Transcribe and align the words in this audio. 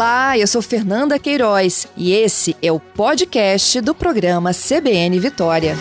Olá, 0.00 0.38
eu 0.38 0.46
sou 0.46 0.62
Fernanda 0.62 1.18
Queiroz 1.18 1.86
e 1.94 2.14
esse 2.14 2.56
é 2.62 2.72
o 2.72 2.80
podcast 2.80 3.82
do 3.82 3.94
programa 3.94 4.50
CBN 4.54 5.20
Vitória. 5.20 5.74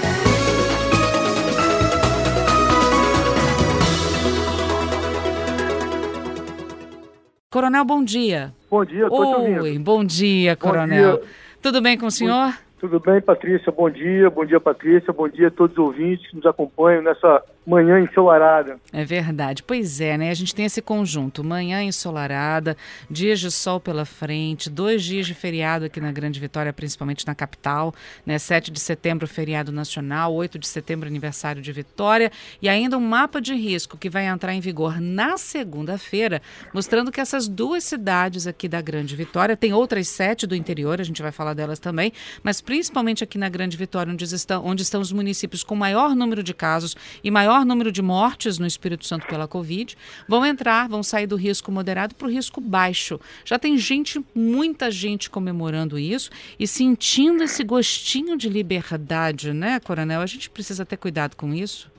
Coronel, 7.49 7.85
bom 7.85 8.03
dia. 8.03 8.53
Bom 8.69 8.83
dia, 8.83 9.03
estou 9.03 9.25
te 9.25 9.39
ouvindo. 9.39 9.63
Oi, 9.63 9.79
bom 9.79 10.03
dia, 10.03 10.53
Coronel. 10.57 11.13
Bom 11.13 11.19
dia. 11.19 11.29
Tudo 11.61 11.81
bem 11.81 11.97
com 11.97 12.07
o 12.07 12.11
senhor? 12.11 12.53
Tudo 12.79 12.97
bem, 12.97 13.19
Patrícia? 13.19 13.73
Bom 13.73 13.89
dia, 13.89 14.29
bom 14.29 14.45
dia, 14.45 14.59
Patrícia. 14.59 15.11
Bom 15.11 15.27
dia 15.27 15.49
a 15.49 15.51
todos 15.51 15.77
os 15.77 15.83
ouvintes 15.83 16.29
que 16.29 16.37
nos 16.37 16.45
acompanham 16.45 17.01
nessa 17.01 17.43
manhã 17.67 17.99
ensolarada. 17.99 18.79
É 18.93 19.03
verdade. 19.03 19.61
Pois 19.61 19.99
é, 19.99 20.17
né? 20.17 20.31
A 20.31 20.33
gente 20.33 20.55
tem 20.55 20.65
esse 20.65 20.81
conjunto: 20.81 21.43
manhã 21.43 21.83
ensolarada, 21.83 22.77
dias 23.09 23.39
de 23.39 23.51
sol 23.51 23.81
pela 23.81 24.05
frente, 24.05 24.69
dois 24.69 25.03
dias 25.03 25.27
de 25.27 25.33
feriado 25.33 25.85
aqui 25.85 25.99
na 25.99 26.11
Grande 26.11 26.39
Vitória, 26.39 26.71
principalmente 26.71 27.27
na 27.27 27.35
capital, 27.35 27.93
né? 28.25 28.39
7 28.39 28.71
de 28.71 28.79
setembro, 28.79 29.27
feriado 29.27 29.71
nacional, 29.71 30.33
8 30.33 30.57
de 30.57 30.67
setembro, 30.67 31.07
aniversário 31.07 31.61
de 31.61 31.71
Vitória, 31.73 32.31
e 32.61 32.69
ainda 32.69 32.97
um 32.97 33.01
mapa 33.01 33.41
de 33.41 33.53
risco 33.53 33.97
que 33.97 34.09
vai 34.09 34.25
entrar 34.25 34.53
em 34.53 34.61
vigor 34.61 35.01
na 35.01 35.37
segunda-feira, 35.37 36.41
mostrando 36.73 37.11
que 37.11 37.19
essas 37.19 37.47
duas 37.47 37.83
cidades 37.83 38.47
aqui 38.47 38.69
da 38.69 38.81
Grande 38.81 39.15
Vitória, 39.17 39.57
tem 39.57 39.73
outras 39.73 40.07
sete 40.07 40.47
do 40.47 40.55
interior, 40.55 41.01
a 41.01 41.03
gente 41.03 41.21
vai 41.21 41.31
falar 41.31 41.53
delas 41.53 41.77
também, 41.77 42.13
mas 42.41 42.61
principalmente 42.69 43.23
aqui 43.23 43.35
na 43.35 43.49
Grande 43.49 43.75
Vitória, 43.75 44.13
onde 44.13 44.23
estão, 44.23 44.63
onde 44.63 44.83
estão 44.83 45.01
os 45.01 45.11
municípios 45.11 45.63
com 45.63 45.73
maior 45.73 46.15
número 46.15 46.43
de 46.43 46.53
casos 46.53 46.95
e 47.23 47.31
maior 47.31 47.65
número 47.65 47.91
de 47.91 47.99
mortes 47.99 48.59
no 48.59 48.67
Espírito 48.67 49.07
Santo 49.07 49.25
pela 49.25 49.47
Covid, 49.47 49.97
vão 50.27 50.45
entrar, 50.45 50.87
vão 50.87 51.01
sair 51.01 51.25
do 51.25 51.35
risco 51.35 51.71
moderado 51.71 52.13
para 52.13 52.27
o 52.27 52.29
risco 52.29 52.61
baixo. 52.61 53.19
Já 53.43 53.57
tem 53.57 53.75
gente, 53.75 54.23
muita 54.35 54.91
gente 54.91 55.31
comemorando 55.31 55.97
isso 55.97 56.29
e 56.59 56.67
sentindo 56.67 57.43
esse 57.43 57.63
gostinho 57.63 58.37
de 58.37 58.47
liberdade, 58.47 59.51
né, 59.51 59.79
Coronel? 59.79 60.21
A 60.21 60.27
gente 60.27 60.47
precisa 60.47 60.85
ter 60.85 60.97
cuidado 60.97 61.35
com 61.35 61.51
isso. 61.51 61.91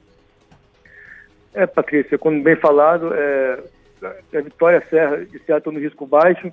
É, 1.53 1.67
Patrícia, 1.67 2.17
como 2.17 2.41
bem 2.45 2.55
falado, 2.55 3.13
é, 3.13 3.59
a 4.05 4.41
Vitória 4.41 4.87
Serra 4.89 5.17
de 5.27 5.37
está 5.37 5.61
no 5.67 5.81
risco 5.81 6.07
baixo. 6.07 6.53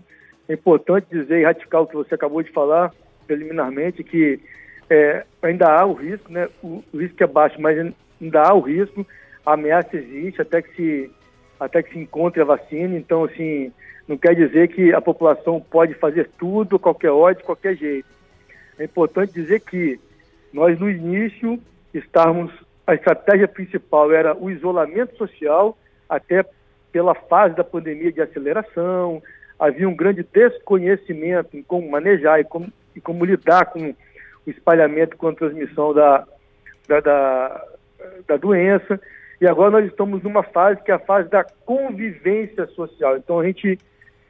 É 0.49 0.53
importante 0.53 1.05
dizer 1.11 1.39
e 1.39 1.43
ratificar 1.43 1.81
o 1.83 1.87
que 1.87 1.95
você 1.95 2.15
acabou 2.15 2.41
de 2.41 2.51
falar 2.51 2.91
preliminarmente, 3.27 4.03
que 4.03 4.39
é, 4.89 5.25
ainda 5.41 5.67
há 5.67 5.85
o 5.85 5.93
risco, 5.93 6.31
né? 6.31 6.47
O, 6.63 6.83
o 6.93 6.97
risco 6.97 7.21
é 7.21 7.27
baixo, 7.27 7.61
mas 7.61 7.77
ainda 8.21 8.41
há 8.41 8.53
o 8.53 8.61
risco, 8.61 9.05
a 9.45 9.53
ameaça 9.53 9.97
existe 9.97 10.41
até 10.41 10.61
que 10.61 10.75
se, 10.75 11.11
até 11.59 11.83
que 11.83 11.91
se 11.91 11.99
encontre 11.99 12.41
a 12.41 12.45
vacina, 12.45 12.95
então 12.95 13.25
assim, 13.25 13.71
não 14.07 14.17
quer 14.17 14.35
dizer 14.35 14.69
que 14.69 14.93
a 14.93 15.01
população 15.01 15.59
pode 15.59 15.93
fazer 15.95 16.29
tudo, 16.39 16.79
qualquer 16.79 17.11
hora, 17.11 17.35
de 17.35 17.43
qualquer 17.43 17.75
jeito. 17.75 18.07
É 18.79 18.85
importante 18.85 19.33
dizer 19.33 19.59
que 19.61 19.99
nós 20.53 20.79
no 20.79 20.89
início 20.89 21.59
estávamos, 21.93 22.51
a 22.85 22.95
estratégia 22.95 23.47
principal 23.47 24.11
era 24.11 24.35
o 24.35 24.49
isolamento 24.49 25.17
social, 25.17 25.77
até 26.09 26.45
pela 26.91 27.13
fase 27.13 27.55
da 27.55 27.63
pandemia 27.63 28.11
de 28.11 28.21
aceleração, 28.21 29.21
havia 29.59 29.89
um 29.89 29.95
grande 29.95 30.23
desconhecimento 30.23 31.57
em 31.57 31.63
como 31.63 31.89
manejar 31.89 32.39
e 32.39 32.43
como, 32.43 32.71
e 32.97 33.01
como 33.01 33.23
lidar 33.23 33.67
com 33.67 33.79
o 33.89 34.49
espalhamento 34.49 35.15
com 35.15 35.27
a 35.27 35.35
transmissão 35.35 35.93
da, 35.93 36.27
da, 36.87 36.99
da, 36.99 37.65
da 38.27 38.37
doença. 38.37 38.99
E 39.39 39.47
agora 39.47 39.71
nós 39.71 39.85
estamos 39.85 40.23
numa 40.23 40.41
fase 40.41 40.81
que 40.81 40.91
é 40.91 40.95
a 40.95 40.99
fase 40.99 41.29
da 41.29 41.43
convivência 41.43 42.65
social. 42.67 43.15
Então 43.17 43.39
a 43.39 43.45
gente 43.45 43.79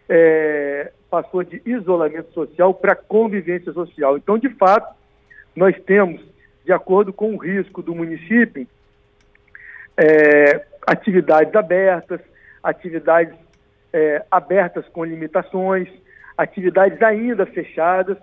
é, 0.09 0.91
passou 1.09 1.43
de 1.43 1.61
isolamento 1.65 2.33
social 2.33 2.73
para 2.73 2.93
convivência 2.93 3.71
social. 3.71 4.17
Então, 4.17 4.37
de 4.37 4.49
fato, 4.49 4.93
nós 5.55 5.75
temos, 5.85 6.21
de 6.65 6.73
acordo 6.73 7.13
com 7.13 7.33
o 7.33 7.37
risco 7.37 7.81
do 7.81 7.95
município, 7.95 8.67
é, 9.95 10.65
atividades 10.85 11.55
abertas, 11.55 12.19
atividades 12.61 13.33
é, 13.93 14.25
abertas 14.29 14.85
com 14.89 15.05
limitações, 15.05 15.87
atividades 16.37 17.01
ainda 17.01 17.45
fechadas. 17.45 18.17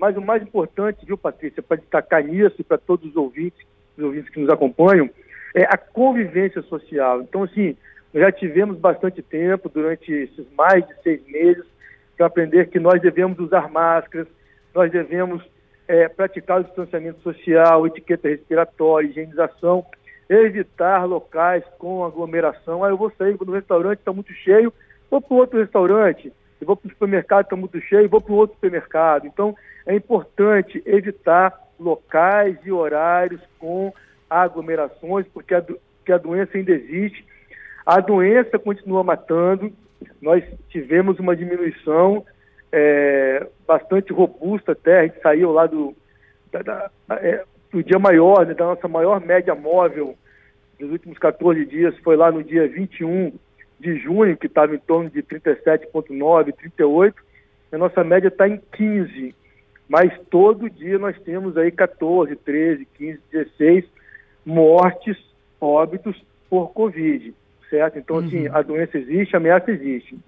Mas 0.00 0.16
o 0.16 0.22
mais 0.22 0.42
importante, 0.42 1.04
viu, 1.04 1.18
Patrícia, 1.18 1.62
para 1.62 1.76
destacar 1.76 2.24
nisso 2.24 2.56
e 2.58 2.64
para 2.64 2.78
todos 2.78 3.10
os 3.10 3.16
ouvintes, 3.16 3.60
os 3.98 4.02
ouvintes 4.02 4.30
que 4.30 4.40
nos 4.40 4.48
acompanham, 4.48 5.10
é 5.54 5.64
a 5.64 5.76
convivência 5.76 6.62
social. 6.62 7.20
Então, 7.20 7.42
assim, 7.42 7.76
já 8.14 8.32
tivemos 8.32 8.78
bastante 8.78 9.20
tempo, 9.20 9.68
durante 9.68 10.10
esses 10.10 10.46
mais 10.56 10.86
de 10.88 10.94
seis 11.02 11.20
meses, 11.26 11.64
para 12.16 12.26
aprender 12.26 12.70
que 12.70 12.80
nós 12.80 13.02
devemos 13.02 13.38
usar 13.38 13.68
máscaras, 13.68 14.26
nós 14.74 14.90
devemos 14.90 15.44
é, 15.86 16.08
praticar 16.08 16.60
o 16.60 16.64
distanciamento 16.64 17.20
social, 17.20 17.86
etiqueta 17.86 18.26
respiratória, 18.26 19.06
higienização, 19.06 19.84
evitar 20.30 21.04
locais 21.04 21.62
com 21.78 22.06
aglomeração. 22.06 22.82
Ah, 22.82 22.88
eu 22.88 22.96
vou 22.96 23.12
sair 23.18 23.36
no 23.38 23.52
restaurante, 23.52 23.98
está 23.98 24.14
muito 24.14 24.32
cheio, 24.32 24.72
vou 25.10 25.20
para 25.20 25.36
outro 25.36 25.60
restaurante. 25.60 26.32
Eu 26.60 26.66
vou 26.66 26.76
para 26.76 26.88
o 26.88 26.90
supermercado, 26.90 27.44
está 27.44 27.56
muito 27.56 27.80
cheio, 27.80 28.08
vou 28.08 28.20
para 28.20 28.34
outro 28.34 28.54
supermercado. 28.54 29.26
Então, 29.26 29.56
é 29.86 29.94
importante 29.94 30.82
evitar 30.84 31.58
locais 31.78 32.56
e 32.64 32.70
horários 32.70 33.40
com 33.58 33.92
aglomerações, 34.28 35.26
porque 35.32 35.54
a, 35.54 35.58
a 35.58 36.18
doença 36.18 36.56
ainda 36.56 36.72
existe. 36.72 37.24
A 37.84 38.00
doença 38.00 38.58
continua 38.58 39.02
matando. 39.02 39.72
Nós 40.20 40.44
tivemos 40.68 41.18
uma 41.18 41.34
diminuição 41.34 42.24
é, 42.70 43.46
bastante 43.66 44.12
robusta 44.12 44.72
até. 44.72 45.00
A 45.00 45.02
gente 45.04 45.20
saiu 45.20 45.50
lá 45.50 45.66
do, 45.66 45.94
da, 46.52 46.62
da, 46.62 46.90
é, 47.16 47.44
do 47.72 47.82
dia 47.82 47.98
maior, 47.98 48.46
né, 48.46 48.54
da 48.54 48.66
nossa 48.66 48.88
maior 48.88 49.20
média 49.20 49.54
móvel 49.54 50.16
dos 50.78 50.90
últimos 50.90 51.18
14 51.18 51.64
dias, 51.66 51.96
foi 51.98 52.16
lá 52.16 52.32
no 52.32 52.42
dia 52.42 52.66
21 52.66 53.32
de 53.80 53.98
junho, 53.98 54.36
que 54.36 54.46
estava 54.46 54.74
em 54.74 54.78
torno 54.78 55.10
de 55.10 55.22
37,9, 55.22 56.52
38. 56.54 57.22
A 57.72 57.78
nossa 57.78 58.04
média 58.04 58.28
está 58.28 58.48
em 58.48 58.60
15 58.72 59.34
mas 59.90 60.16
todo 60.30 60.70
dia 60.70 61.00
nós 61.00 61.18
temos 61.22 61.56
aí 61.56 61.72
14, 61.72 62.36
13, 62.36 62.86
15, 62.96 63.20
16 63.32 63.84
mortes, 64.46 65.16
óbitos 65.60 66.24
por 66.48 66.68
Covid, 66.68 67.34
certo? 67.70 67.98
Então, 67.98 68.18
assim, 68.18 68.48
uhum. 68.48 68.56
a 68.56 68.60
doença 68.60 68.98
existe, 68.98 69.34
a 69.34 69.38
ameaça 69.38 69.70
existe. 69.70 70.18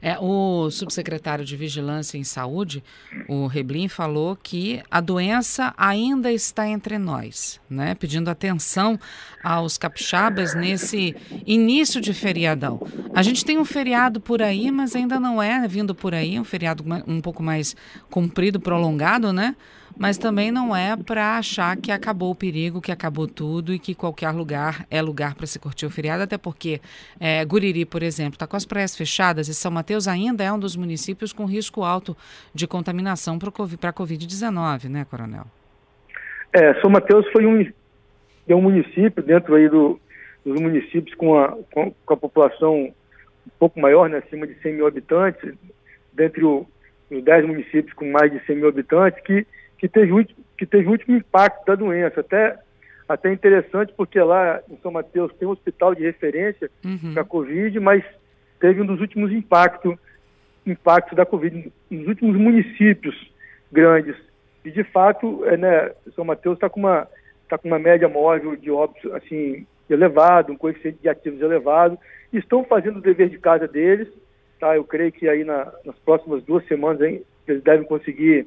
É, 0.00 0.18
o 0.20 0.70
subsecretário 0.70 1.44
de 1.44 1.56
Vigilância 1.56 2.18
em 2.18 2.24
Saúde, 2.24 2.84
o 3.26 3.46
Reblin, 3.46 3.88
falou 3.88 4.36
que 4.36 4.82
a 4.90 5.00
doença 5.00 5.72
ainda 5.76 6.30
está 6.30 6.68
entre 6.68 6.98
nós, 6.98 7.60
né? 7.68 7.94
Pedindo 7.94 8.30
atenção 8.30 8.98
aos 9.42 9.78
capixabas 9.78 10.54
nesse 10.54 11.16
início 11.46 12.00
de 12.00 12.12
feriadão. 12.12 12.80
A 13.14 13.22
gente 13.22 13.44
tem 13.44 13.58
um 13.58 13.64
feriado 13.64 14.20
por 14.20 14.42
aí, 14.42 14.70
mas 14.70 14.94
ainda 14.94 15.18
não 15.18 15.42
é 15.42 15.66
vindo 15.66 15.94
por 15.94 16.14
aí, 16.14 16.38
um 16.38 16.44
feriado 16.44 16.84
um 17.06 17.20
pouco 17.20 17.42
mais 17.42 17.74
comprido, 18.10 18.60
prolongado, 18.60 19.32
né? 19.32 19.56
Mas 19.96 20.18
também 20.18 20.50
não 20.50 20.74
é 20.74 20.96
para 20.96 21.38
achar 21.38 21.76
que 21.76 21.92
acabou 21.92 22.30
o 22.30 22.34
perigo, 22.34 22.80
que 22.80 22.90
acabou 22.90 23.26
tudo 23.26 23.72
e 23.72 23.78
que 23.78 23.94
qualquer 23.94 24.30
lugar 24.30 24.86
é 24.90 25.00
lugar 25.00 25.34
para 25.34 25.46
se 25.46 25.58
curtir 25.58 25.86
o 25.86 25.90
feriado, 25.90 26.22
até 26.22 26.36
porque 26.36 26.80
é, 27.20 27.44
Guriri, 27.44 27.84
por 27.84 28.02
exemplo, 28.02 28.34
está 28.34 28.46
com 28.46 28.56
as 28.56 28.64
praias 28.64 28.96
fechadas 28.96 29.48
e 29.48 29.54
São 29.54 29.70
Mateus 29.70 30.08
ainda 30.08 30.42
é 30.42 30.52
um 30.52 30.58
dos 30.58 30.76
municípios 30.76 31.32
com 31.32 31.44
risco 31.44 31.84
alto 31.84 32.16
de 32.52 32.66
contaminação 32.66 33.38
para 33.38 33.48
a 33.48 33.92
Covid-19, 33.92 34.88
né, 34.88 35.06
Coronel? 35.08 35.44
É, 36.52 36.74
São 36.80 36.90
Mateus 36.90 37.26
foi 37.30 37.46
um, 37.46 37.60
é 38.48 38.54
um 38.54 38.62
município 38.62 39.22
dentro 39.22 39.54
aí 39.54 39.68
do, 39.68 40.00
dos 40.44 40.60
municípios 40.60 41.14
com 41.16 41.38
a, 41.38 41.56
com, 41.72 41.92
com 42.04 42.14
a 42.14 42.16
população 42.16 42.92
um 43.46 43.50
pouco 43.58 43.78
maior, 43.78 44.08
né, 44.08 44.18
acima 44.18 44.46
de 44.46 44.54
100 44.60 44.74
mil 44.74 44.86
habitantes, 44.86 45.54
dentre 46.12 46.44
o, 46.44 46.66
os 47.10 47.22
10 47.22 47.46
municípios 47.46 47.92
com 47.94 48.10
mais 48.10 48.32
de 48.32 48.44
100 48.46 48.56
mil 48.56 48.68
habitantes, 48.68 49.22
que 49.22 49.46
que 49.84 49.88
teve, 49.88 50.26
que 50.56 50.64
teve 50.64 50.88
o 50.88 50.92
último 50.92 51.14
impacto 51.14 51.66
da 51.66 51.74
doença. 51.74 52.20
Até, 52.20 52.58
até 53.06 53.30
interessante, 53.30 53.92
porque 53.94 54.18
lá 54.18 54.62
em 54.70 54.78
São 54.78 54.90
Mateus 54.90 55.30
tem 55.34 55.46
um 55.46 55.50
hospital 55.50 55.94
de 55.94 56.02
referência 56.02 56.70
uhum. 56.82 57.12
para 57.12 57.20
a 57.20 57.26
Covid, 57.26 57.78
mas 57.80 58.02
teve 58.58 58.80
um 58.80 58.86
dos 58.86 58.98
últimos 59.00 59.30
impactos 59.30 59.94
impacto 60.64 61.14
da 61.14 61.26
Covid 61.26 61.70
nos 61.90 62.08
últimos 62.08 62.34
municípios 62.34 63.30
grandes. 63.70 64.16
E, 64.64 64.70
de 64.70 64.82
fato, 64.84 65.44
é, 65.44 65.58
né, 65.58 65.92
São 66.14 66.24
Mateus 66.24 66.54
está 66.54 66.70
com, 66.70 66.80
uma, 66.80 67.06
tá 67.46 67.58
com 67.58 67.68
uma 67.68 67.78
média 67.78 68.08
móvel 68.08 68.56
de 68.56 68.70
óbitos 68.70 69.12
assim, 69.12 69.66
elevado, 69.90 70.50
um 70.50 70.56
coeficiente 70.56 70.96
de 71.02 71.10
ativos 71.10 71.42
elevado. 71.42 71.98
Estão 72.32 72.64
fazendo 72.64 72.96
o 72.96 73.02
dever 73.02 73.28
de 73.28 73.36
casa 73.36 73.68
deles. 73.68 74.08
Tá? 74.58 74.74
Eu 74.74 74.84
creio 74.84 75.12
que 75.12 75.28
aí 75.28 75.44
na, 75.44 75.70
nas 75.84 75.98
próximas 75.98 76.42
duas 76.42 76.66
semanas 76.66 77.02
hein, 77.02 77.22
eles 77.46 77.62
devem 77.62 77.86
conseguir 77.86 78.46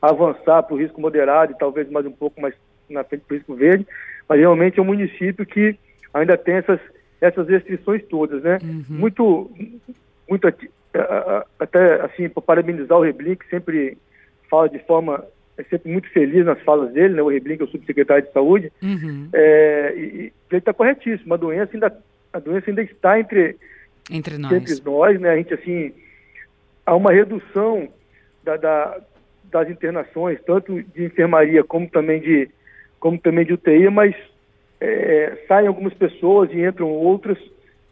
avançar 0.00 0.62
para 0.62 0.74
o 0.74 0.78
risco 0.78 1.00
moderado 1.00 1.52
e 1.52 1.58
talvez 1.58 1.90
mais 1.90 2.06
um 2.06 2.12
pouco 2.12 2.40
mais 2.40 2.54
na 2.88 3.04
frente 3.04 3.24
para 3.26 3.34
o 3.34 3.38
risco 3.38 3.54
verde, 3.54 3.86
mas 4.28 4.38
realmente 4.38 4.78
é 4.78 4.82
um 4.82 4.86
município 4.86 5.44
que 5.44 5.76
ainda 6.12 6.36
tem 6.36 6.54
essas, 6.54 6.80
essas 7.20 7.48
restrições 7.48 8.02
todas, 8.08 8.42
né? 8.42 8.58
Uhum. 8.62 8.84
Muito, 8.88 9.50
muito 10.28 10.46
até 11.58 12.00
assim, 12.02 12.28
para 12.28 12.42
parabenizar 12.42 12.98
o 12.98 13.02
Reblin, 13.02 13.36
que 13.36 13.48
sempre 13.48 13.98
fala 14.50 14.68
de 14.68 14.78
forma, 14.80 15.24
é 15.58 15.62
sempre 15.64 15.90
muito 15.90 16.08
feliz 16.10 16.44
nas 16.44 16.60
falas 16.62 16.92
dele, 16.92 17.14
né? 17.14 17.22
O 17.22 17.28
Reblin, 17.28 17.56
que 17.56 17.62
é 17.62 17.66
o 17.66 17.70
subsecretário 17.70 18.24
de 18.24 18.32
saúde, 18.32 18.72
uhum. 18.82 19.28
é, 19.32 19.94
e, 19.96 20.00
e 20.00 20.32
ele 20.50 20.58
está 20.58 20.72
corretíssimo, 20.72 21.34
a 21.34 21.36
doença 21.36 21.70
ainda, 21.74 21.98
a 22.32 22.38
doença 22.38 22.70
ainda 22.70 22.82
está 22.82 23.18
entre, 23.18 23.56
entre 24.10 24.38
nós. 24.38 24.52
Entre 24.52 24.80
nós, 24.84 25.20
né? 25.20 25.30
A 25.30 25.36
gente, 25.36 25.54
assim, 25.54 25.92
há 26.84 26.94
uma 26.94 27.12
redução 27.12 27.88
da, 28.44 28.56
da, 28.56 29.00
das 29.50 29.70
internações, 29.70 30.38
tanto 30.44 30.82
de 30.82 31.04
enfermaria 31.04 31.62
como 31.62 31.88
também 31.88 32.20
de, 32.20 32.48
como 32.98 33.18
também 33.18 33.44
de 33.44 33.54
UTI, 33.54 33.88
mas 33.90 34.14
é, 34.80 35.38
saem 35.48 35.68
algumas 35.68 35.94
pessoas 35.94 36.50
e 36.52 36.64
entram 36.64 36.90
outras, 36.90 37.38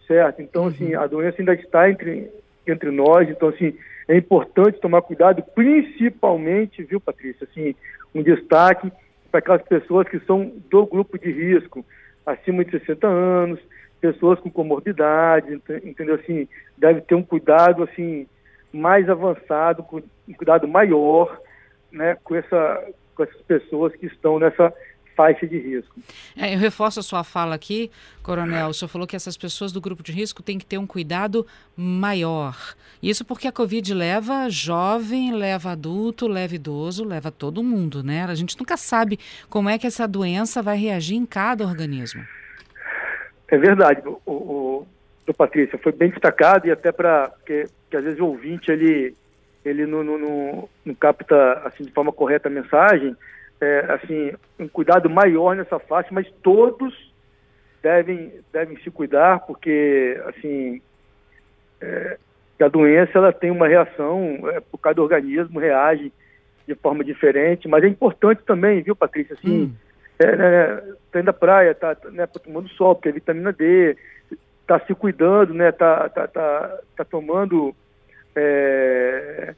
certo? 0.06 0.42
Então, 0.42 0.66
assim, 0.66 0.84
uhum. 0.84 0.90
assim, 0.90 1.04
a 1.04 1.06
doença 1.06 1.40
ainda 1.40 1.54
está 1.54 1.88
entre, 1.88 2.30
entre 2.66 2.90
nós, 2.90 3.28
então, 3.28 3.48
assim, 3.48 3.74
é 4.08 4.16
importante 4.16 4.80
tomar 4.80 5.02
cuidado, 5.02 5.42
principalmente, 5.54 6.82
viu, 6.82 7.00
Patrícia, 7.00 7.46
assim, 7.50 7.74
um 8.14 8.22
destaque 8.22 8.92
para 9.30 9.38
aquelas 9.38 9.62
pessoas 9.62 10.08
que 10.08 10.20
são 10.20 10.52
do 10.70 10.86
grupo 10.86 11.18
de 11.18 11.30
risco, 11.30 11.84
acima 12.24 12.64
de 12.64 12.70
60 12.72 13.06
anos, 13.06 13.60
pessoas 14.00 14.38
com 14.40 14.50
comorbidade, 14.50 15.60
entendeu? 15.82 16.16
Assim, 16.16 16.46
deve 16.76 17.00
ter 17.00 17.14
um 17.14 17.22
cuidado, 17.22 17.82
assim, 17.82 18.26
mais 18.72 19.08
avançado, 19.08 19.84
um 20.28 20.32
cuidado 20.34 20.68
maior, 20.68 21.40
né, 21.94 22.16
com, 22.22 22.34
essa, 22.34 22.88
com 23.14 23.22
essas 23.22 23.40
pessoas 23.42 23.94
que 23.96 24.06
estão 24.06 24.38
nessa 24.38 24.72
faixa 25.16 25.46
de 25.46 25.58
risco. 25.58 25.94
É, 26.36 26.54
eu 26.54 26.58
reforço 26.58 27.00
a 27.00 27.02
sua 27.02 27.24
fala 27.24 27.54
aqui, 27.54 27.90
Coronel. 28.22 28.68
O 28.68 28.74
senhor 28.74 28.88
falou 28.88 29.06
que 29.06 29.16
essas 29.16 29.36
pessoas 29.36 29.72
do 29.72 29.80
grupo 29.80 30.02
de 30.02 30.12
risco 30.12 30.42
têm 30.42 30.58
que 30.58 30.66
ter 30.66 30.76
um 30.76 30.86
cuidado 30.86 31.46
maior. 31.76 32.56
Isso 33.02 33.24
porque 33.24 33.46
a 33.46 33.52
Covid 33.52 33.94
leva 33.94 34.48
jovem, 34.48 35.32
leva 35.32 35.70
adulto, 35.70 36.26
leva 36.26 36.54
idoso, 36.54 37.04
leva 37.04 37.30
todo 37.30 37.62
mundo, 37.62 38.02
né? 38.02 38.24
A 38.24 38.34
gente 38.34 38.58
nunca 38.58 38.76
sabe 38.76 39.18
como 39.48 39.68
é 39.68 39.78
que 39.78 39.86
essa 39.86 40.06
doença 40.06 40.62
vai 40.62 40.76
reagir 40.76 41.16
em 41.16 41.26
cada 41.26 41.64
organismo. 41.64 42.24
É 43.48 43.56
verdade, 43.56 44.02
o, 44.06 44.20
o, 44.26 44.86
o 45.28 45.34
Patrícia, 45.34 45.78
foi 45.78 45.92
bem 45.92 46.10
destacado 46.10 46.66
e 46.66 46.70
até 46.70 46.90
para 46.90 47.30
que, 47.46 47.66
que 47.90 47.96
às 47.96 48.04
vezes 48.04 48.18
o 48.18 48.26
ouvinte 48.26 48.70
ele 48.70 49.14
ele 49.64 49.86
não, 49.86 50.04
não, 50.04 50.18
não, 50.18 50.68
não 50.84 50.94
capta 50.94 51.62
assim 51.64 51.84
de 51.84 51.90
forma 51.90 52.12
correta 52.12 52.48
a 52.48 52.50
mensagem 52.50 53.16
é, 53.60 53.92
assim, 53.92 54.32
um 54.58 54.68
cuidado 54.68 55.08
maior 55.08 55.56
nessa 55.56 55.78
faixa, 55.78 56.08
mas 56.12 56.30
todos 56.42 57.12
devem, 57.82 58.32
devem 58.52 58.76
se 58.78 58.90
cuidar, 58.90 59.40
porque, 59.40 60.20
assim, 60.26 60.80
é, 61.80 62.18
a 62.60 62.68
doença 62.68 63.18
ela 63.18 63.32
tem 63.32 63.50
uma 63.50 63.68
reação, 63.68 64.38
é, 64.50 64.60
por 64.60 64.78
cada 64.78 65.02
organismo 65.02 65.58
reage 65.58 66.12
de 66.66 66.74
forma 66.74 67.04
diferente, 67.04 67.68
mas 67.68 67.84
é 67.84 67.88
importante 67.88 68.42
também, 68.44 68.82
viu, 68.82 68.96
Patrícia, 68.96 69.34
assim, 69.34 69.64
hum. 69.64 69.74
é, 70.18 70.36
né, 70.36 70.94
tá 71.12 71.20
indo 71.20 71.30
à 71.30 71.32
praia, 71.32 71.74
tá, 71.74 71.96
né, 72.10 72.26
tá 72.26 72.40
tomando 72.40 72.68
sol, 72.70 72.94
porque 72.94 73.10
é 73.10 73.12
vitamina 73.12 73.52
D, 73.52 73.96
tá 74.66 74.80
se 74.80 74.94
cuidando, 74.94 75.52
né, 75.52 75.72
tá, 75.72 76.08
tá, 76.08 76.26
tá, 76.26 76.78
tá 76.96 77.04
tomando 77.04 77.74
é, 78.36 79.54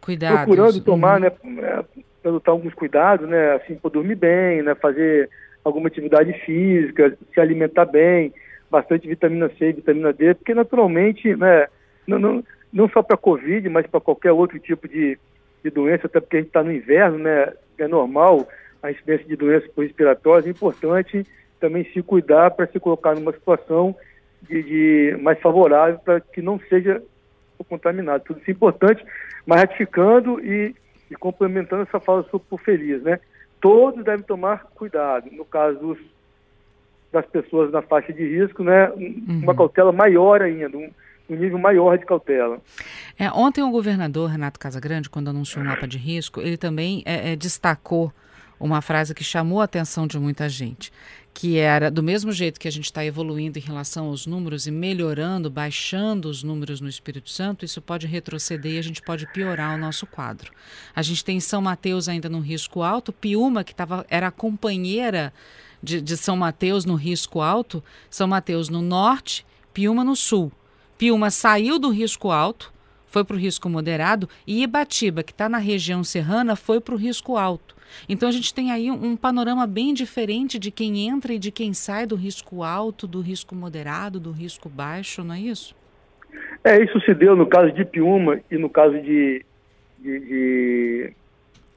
Cuidados. 0.00 0.38
procurando 0.38 0.80
tomar, 0.80 1.20
uhum. 1.20 1.54
né, 1.54 1.84
adotar 2.24 2.52
alguns 2.52 2.74
cuidados, 2.74 3.28
né, 3.28 3.52
assim, 3.52 3.74
para 3.74 3.90
dormir 3.90 4.14
bem, 4.14 4.62
né, 4.62 4.74
fazer 4.74 5.28
alguma 5.64 5.88
atividade 5.88 6.32
física, 6.44 7.16
se 7.32 7.40
alimentar 7.40 7.84
bem, 7.84 8.32
bastante 8.70 9.06
vitamina 9.06 9.50
C 9.58 9.68
e 9.68 9.72
vitamina 9.74 10.12
D, 10.12 10.34
porque 10.34 10.54
naturalmente, 10.54 11.34
né, 11.36 11.66
não, 12.06 12.18
não, 12.18 12.44
não 12.72 12.88
só 12.88 13.02
para 13.02 13.16
Covid, 13.16 13.68
mas 13.68 13.86
para 13.86 14.00
qualquer 14.00 14.32
outro 14.32 14.58
tipo 14.58 14.88
de, 14.88 15.18
de 15.62 15.70
doença, 15.70 16.06
até 16.06 16.20
porque 16.20 16.36
a 16.36 16.40
gente 16.40 16.48
está 16.48 16.62
no 16.62 16.72
inverno, 16.72 17.18
né, 17.18 17.52
é 17.76 17.86
normal 17.86 18.48
a 18.82 18.90
incidência 18.90 19.26
de 19.26 19.36
doenças 19.36 19.70
respiratórias, 19.76 20.46
é 20.46 20.50
importante 20.50 21.26
também 21.60 21.84
se 21.92 22.02
cuidar 22.02 22.52
para 22.52 22.66
se 22.66 22.78
colocar 22.78 23.14
numa 23.14 23.32
situação 23.32 23.94
de, 24.42 24.62
de 24.62 25.22
mais 25.22 25.40
favorável 25.40 25.98
para 25.98 26.20
que 26.20 26.42
não 26.42 26.60
seja 26.68 27.02
contaminado. 27.68 28.24
Tudo 28.24 28.40
isso 28.40 28.50
é 28.50 28.52
importante, 28.52 29.04
mas 29.46 29.60
ratificando 29.60 30.40
e, 30.40 30.74
e 31.10 31.14
complementando 31.16 31.82
essa 31.82 32.00
fala 32.00 32.24
sobre 32.30 32.46
feliz, 32.64 33.02
né? 33.02 33.18
Todos 33.60 34.04
devem 34.04 34.24
tomar 34.24 34.64
cuidado. 34.74 35.28
No 35.32 35.44
caso 35.44 35.78
dos, 35.78 35.98
das 37.12 37.26
pessoas 37.26 37.72
na 37.72 37.82
faixa 37.82 38.12
de 38.12 38.24
risco, 38.24 38.62
né? 38.62 38.90
Uhum. 38.90 39.40
Uma 39.42 39.54
cautela 39.54 39.92
maior 39.92 40.42
ainda, 40.42 40.76
um, 40.76 40.90
um 41.28 41.36
nível 41.36 41.58
maior 41.58 41.98
de 41.98 42.06
cautela. 42.06 42.60
É, 43.18 43.30
ontem 43.30 43.62
o 43.62 43.70
governador 43.70 44.30
Renato 44.30 44.60
Casagrande, 44.60 45.10
quando 45.10 45.30
anunciou 45.30 45.64
o 45.64 45.66
mapa 45.66 45.86
de 45.86 45.98
risco, 45.98 46.40
ele 46.40 46.56
também 46.56 47.02
é, 47.04 47.32
é, 47.32 47.36
destacou 47.36 48.12
uma 48.60 48.80
frase 48.80 49.14
que 49.14 49.22
chamou 49.22 49.60
a 49.60 49.64
atenção 49.64 50.06
de 50.06 50.18
muita 50.18 50.48
gente, 50.48 50.92
que 51.38 51.56
era 51.56 51.88
do 51.88 52.02
mesmo 52.02 52.32
jeito 52.32 52.58
que 52.58 52.66
a 52.66 52.72
gente 52.72 52.86
está 52.86 53.04
evoluindo 53.04 53.60
em 53.60 53.62
relação 53.62 54.06
aos 54.06 54.26
números 54.26 54.66
e 54.66 54.72
melhorando, 54.72 55.48
baixando 55.48 56.28
os 56.28 56.42
números 56.42 56.80
no 56.80 56.88
Espírito 56.88 57.30
Santo, 57.30 57.64
isso 57.64 57.80
pode 57.80 58.08
retroceder 58.08 58.72
e 58.72 58.78
a 58.78 58.82
gente 58.82 59.00
pode 59.00 59.24
piorar 59.32 59.72
o 59.76 59.78
nosso 59.78 60.04
quadro. 60.04 60.50
A 60.92 61.00
gente 61.00 61.24
tem 61.24 61.38
São 61.38 61.62
Mateus 61.62 62.08
ainda 62.08 62.28
no 62.28 62.40
risco 62.40 62.82
alto, 62.82 63.12
Piúma, 63.12 63.62
que 63.62 63.72
tava, 63.72 64.04
era 64.10 64.26
a 64.26 64.32
companheira 64.32 65.32
de, 65.80 66.00
de 66.00 66.16
São 66.16 66.36
Mateus 66.36 66.84
no 66.84 66.96
risco 66.96 67.40
alto, 67.40 67.84
São 68.10 68.26
Mateus 68.26 68.68
no 68.68 68.82
norte, 68.82 69.46
Piúma 69.72 70.02
no 70.02 70.16
sul. 70.16 70.50
Piúma 70.98 71.30
saiu 71.30 71.78
do 71.78 71.90
risco 71.90 72.32
alto, 72.32 72.72
foi 73.06 73.22
para 73.22 73.36
o 73.36 73.38
risco 73.38 73.70
moderado, 73.70 74.28
e 74.44 74.64
Ibatiba, 74.64 75.22
que 75.22 75.30
está 75.30 75.48
na 75.48 75.58
região 75.58 76.02
serrana, 76.02 76.56
foi 76.56 76.80
para 76.80 76.96
o 76.96 76.98
risco 76.98 77.36
alto. 77.36 77.77
Então 78.08 78.28
a 78.28 78.32
gente 78.32 78.52
tem 78.52 78.70
aí 78.70 78.90
um, 78.90 79.16
panorama 79.16 79.66
bem 79.66 79.94
diferente 79.94 80.58
de 80.58 80.70
quem 80.70 81.08
entra 81.08 81.32
e 81.32 81.38
de 81.38 81.50
quem 81.50 81.72
sai 81.72 82.06
do 82.06 82.16
risco 82.16 82.62
alto, 82.62 83.06
do 83.06 83.20
risco 83.20 83.54
moderado, 83.54 84.20
do 84.20 84.30
risco 84.30 84.68
baixo, 84.68 85.22
não 85.22 85.34
é 85.34 85.40
isso? 85.40 85.74
É, 86.64 86.82
isso 86.82 87.00
se 87.00 87.14
deu 87.14 87.36
no 87.36 87.46
caso 87.46 87.72
de 87.72 87.84
Piúma 87.84 88.40
e 88.50 88.56
no 88.58 88.68
caso 88.68 89.00
de, 89.00 89.44
de, 89.98 90.20
de 90.20 91.12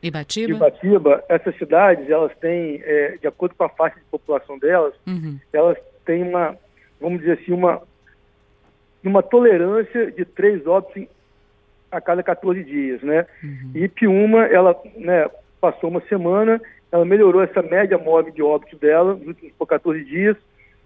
Ibatiba? 0.02 0.56
Ibatiba, 0.56 1.24
essas 1.30 1.56
cidades, 1.58 2.10
elas 2.10 2.36
têm, 2.40 2.82
é, 2.84 3.18
de 3.22 3.28
acordo 3.28 3.56
com 3.56 3.64
a 3.64 3.70
faixa 3.70 4.00
de 4.00 4.06
população 4.06 4.58
delas, 4.58 4.94
uhum. 5.06 5.40
elas 5.54 5.78
têm 6.06 6.24
uma, 6.24 6.58
vamos 7.00 7.20
dizer 7.20 7.40
assim, 7.40 7.52
uma, 7.52 7.82
uma 9.04 9.22
tolerância 9.22 10.12
de 10.12 10.26
três 10.26 10.66
óbitos 10.66 11.08
a 11.92 12.02
cada 12.02 12.24
14 12.24 12.64
dias, 12.64 13.02
né? 13.04 13.28
Uhum. 13.44 13.72
E 13.76 13.88
Piúma, 13.88 14.46
ela, 14.46 14.80
né, 14.96 15.30
passou 15.62 15.90
uma 15.90 16.02
semana, 16.02 16.60
ela 16.92 17.06
melhorou 17.06 17.42
essa 17.42 17.62
média 17.62 17.98
móvel 17.98 18.34
de 18.34 18.42
óbitos 18.42 18.78
dela 18.80 19.14
nos 19.14 19.28
últimos 19.28 19.54
14 19.70 20.04
dias 20.04 20.36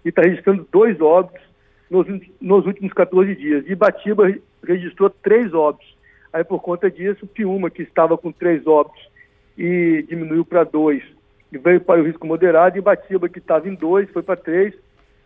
e 0.04 0.10
está 0.10 0.22
registrando 0.22 0.68
dois 0.70 1.00
óbitos 1.00 1.42
nos, 1.90 2.06
nos, 2.40 2.66
últimos 2.66 2.92
14 2.92 3.34
dias. 3.34 3.64
E 3.66 3.74
Batiba 3.74 4.32
registrou 4.62 5.10
três 5.10 5.52
óbitos. 5.54 5.96
Aí, 6.32 6.44
por 6.44 6.60
conta 6.60 6.90
disso, 6.90 7.26
Piúma, 7.26 7.70
que 7.70 7.82
estava 7.82 8.16
com 8.18 8.30
três 8.30 8.66
óbitos 8.66 9.08
e 9.56 10.04
diminuiu 10.08 10.44
para 10.44 10.64
dois, 10.64 11.02
e 11.50 11.56
veio 11.56 11.80
para 11.80 12.00
o 12.00 12.04
risco 12.04 12.26
moderado, 12.26 12.76
e 12.76 12.80
Batiba, 12.80 13.28
que 13.28 13.38
estava 13.38 13.68
em 13.68 13.74
dois, 13.74 14.10
foi 14.10 14.22
para 14.22 14.36
três, 14.36 14.74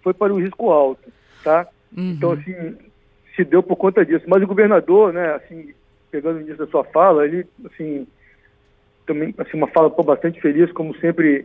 foi 0.02 0.14
para 0.14 0.32
o 0.32 0.40
risco 0.40 0.70
alto, 0.70 1.12
tá? 1.42 1.66
Uhum. 1.96 2.12
Então, 2.12 2.32
assim, 2.32 2.76
se 3.34 3.44
deu 3.44 3.62
por 3.62 3.76
conta 3.76 4.04
disso. 4.04 4.24
Mas 4.28 4.42
o 4.42 4.46
governador, 4.46 5.12
né, 5.12 5.34
assim, 5.34 5.74
pegando 6.10 6.36
o 6.36 6.40
início 6.40 6.58
da 6.58 6.66
sua 6.68 6.84
fala, 6.84 7.26
ele, 7.26 7.44
assim, 7.64 8.06
também 9.10 9.34
assim, 9.38 9.56
uma 9.56 9.66
fala 9.66 9.90
pô, 9.90 10.04
bastante 10.04 10.40
feliz, 10.40 10.70
como 10.70 10.96
sempre, 10.98 11.44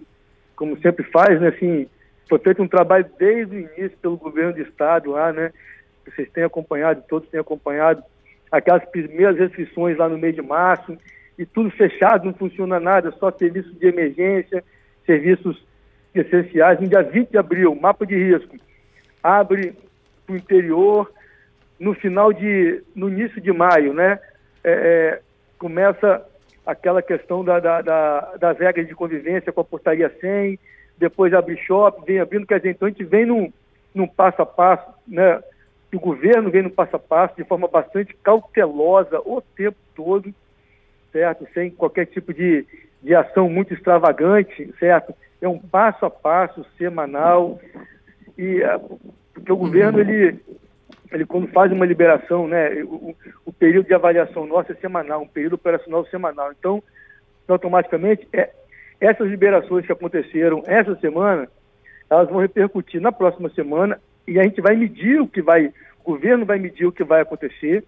como 0.55 0.77
sempre 0.77 1.03
faz, 1.05 1.41
né? 1.41 1.47
Assim, 1.47 1.87
foi 2.29 2.37
feito 2.37 2.61
um 2.61 2.67
trabalho 2.67 3.05
desde 3.17 3.55
o 3.55 3.59
início 3.59 3.97
pelo 3.99 4.17
governo 4.17 4.53
do 4.53 4.61
estado 4.61 5.11
lá, 5.11 5.33
né? 5.33 5.51
Vocês 6.05 6.29
têm 6.29 6.43
acompanhado, 6.43 7.03
todos 7.09 7.27
têm 7.29 7.39
acompanhado 7.39 8.03
aquelas 8.51 8.85
primeiras 8.85 9.35
restrições 9.37 9.97
lá 9.97 10.07
no 10.07 10.19
mês 10.19 10.35
de 10.35 10.43
março 10.43 10.95
e 11.39 11.45
tudo 11.45 11.71
fechado, 11.71 12.25
não 12.25 12.33
funciona 12.35 12.79
nada, 12.79 13.11
só 13.13 13.31
serviços 13.31 13.77
de 13.79 13.87
emergência, 13.87 14.63
serviços 15.03 15.65
essenciais. 16.13 16.79
No 16.79 16.87
dia 16.87 17.01
20 17.01 17.31
de 17.31 17.37
abril, 17.39 17.73
mapa 17.73 18.05
de 18.05 18.15
risco 18.15 18.55
abre 19.23 19.73
para 20.27 20.33
o 20.35 20.37
interior, 20.37 21.11
no 21.79 21.95
final 21.95 22.31
de, 22.31 22.83
no 22.95 23.09
início 23.09 23.41
de 23.41 23.51
maio, 23.51 23.91
né? 23.91 24.19
É, 24.63 24.71
é 24.71 25.21
começa 25.57 26.23
aquela 26.65 27.01
questão 27.01 27.43
da, 27.43 27.59
da, 27.59 27.81
da, 27.81 28.19
das 28.39 28.57
regras 28.57 28.87
de 28.87 28.95
convivência 28.95 29.51
com 29.51 29.61
a 29.61 29.65
portaria 29.65 30.11
100, 30.19 30.59
depois 30.97 31.33
abre 31.33 31.57
shopping, 31.57 32.05
vem 32.05 32.19
abrindo, 32.19 32.47
quer 32.47 32.57
dizer, 32.57 32.71
então 32.71 32.87
a 32.87 32.91
gente 32.91 33.03
vem 33.03 33.25
num, 33.25 33.51
num 33.93 34.07
passo 34.07 34.41
a 34.41 34.45
passo, 34.45 34.89
né? 35.07 35.41
O 35.93 35.99
governo 35.99 36.49
vem 36.49 36.61
no 36.61 36.69
passo 36.69 36.97
a 36.97 36.99
passo 36.99 37.35
de 37.37 37.45
forma 37.45 37.69
bastante 37.69 38.13
cautelosa 38.21 39.19
o 39.19 39.41
tempo 39.41 39.77
todo, 39.95 40.33
certo? 41.11 41.47
Sem 41.53 41.69
qualquer 41.69 42.05
tipo 42.05 42.33
de, 42.33 42.65
de 43.01 43.15
ação 43.15 43.49
muito 43.49 43.73
extravagante, 43.73 44.73
certo? 44.77 45.15
É 45.41 45.47
um 45.47 45.59
passo 45.59 46.05
a 46.05 46.09
passo 46.09 46.65
semanal 46.77 47.59
e 48.37 48.61
é, 48.61 48.77
porque 49.33 49.51
o 49.51 49.57
governo 49.57 49.99
ele 49.99 50.37
ele 51.11 51.25
quando 51.25 51.47
faz 51.47 51.71
uma 51.71 51.85
liberação, 51.85 52.47
né, 52.47 52.83
o, 52.83 53.15
o, 53.45 53.53
período 53.53 53.87
de 53.87 53.93
avaliação 53.93 54.45
nosso 54.45 54.71
é 54.71 54.75
semanal, 54.75 55.21
um 55.21 55.27
período 55.27 55.53
operacional 55.53 56.05
semanal. 56.07 56.51
Então, 56.51 56.81
automaticamente, 57.47 58.27
é, 58.33 58.49
essas 58.99 59.29
liberações 59.29 59.85
que 59.85 59.91
aconteceram 59.91 60.63
essa 60.65 60.95
semana, 60.95 61.47
elas 62.09 62.29
vão 62.29 62.39
repercutir 62.39 63.01
na 63.01 63.11
próxima 63.11 63.49
semana 63.49 63.99
e 64.27 64.39
a 64.39 64.43
gente 64.43 64.61
vai 64.61 64.75
medir 64.75 65.21
o 65.21 65.27
que 65.27 65.41
vai, 65.41 65.67
o 66.03 66.11
governo 66.11 66.45
vai 66.45 66.57
medir 66.57 66.85
o 66.85 66.91
que 66.91 67.03
vai 67.03 67.21
acontecer 67.21 67.83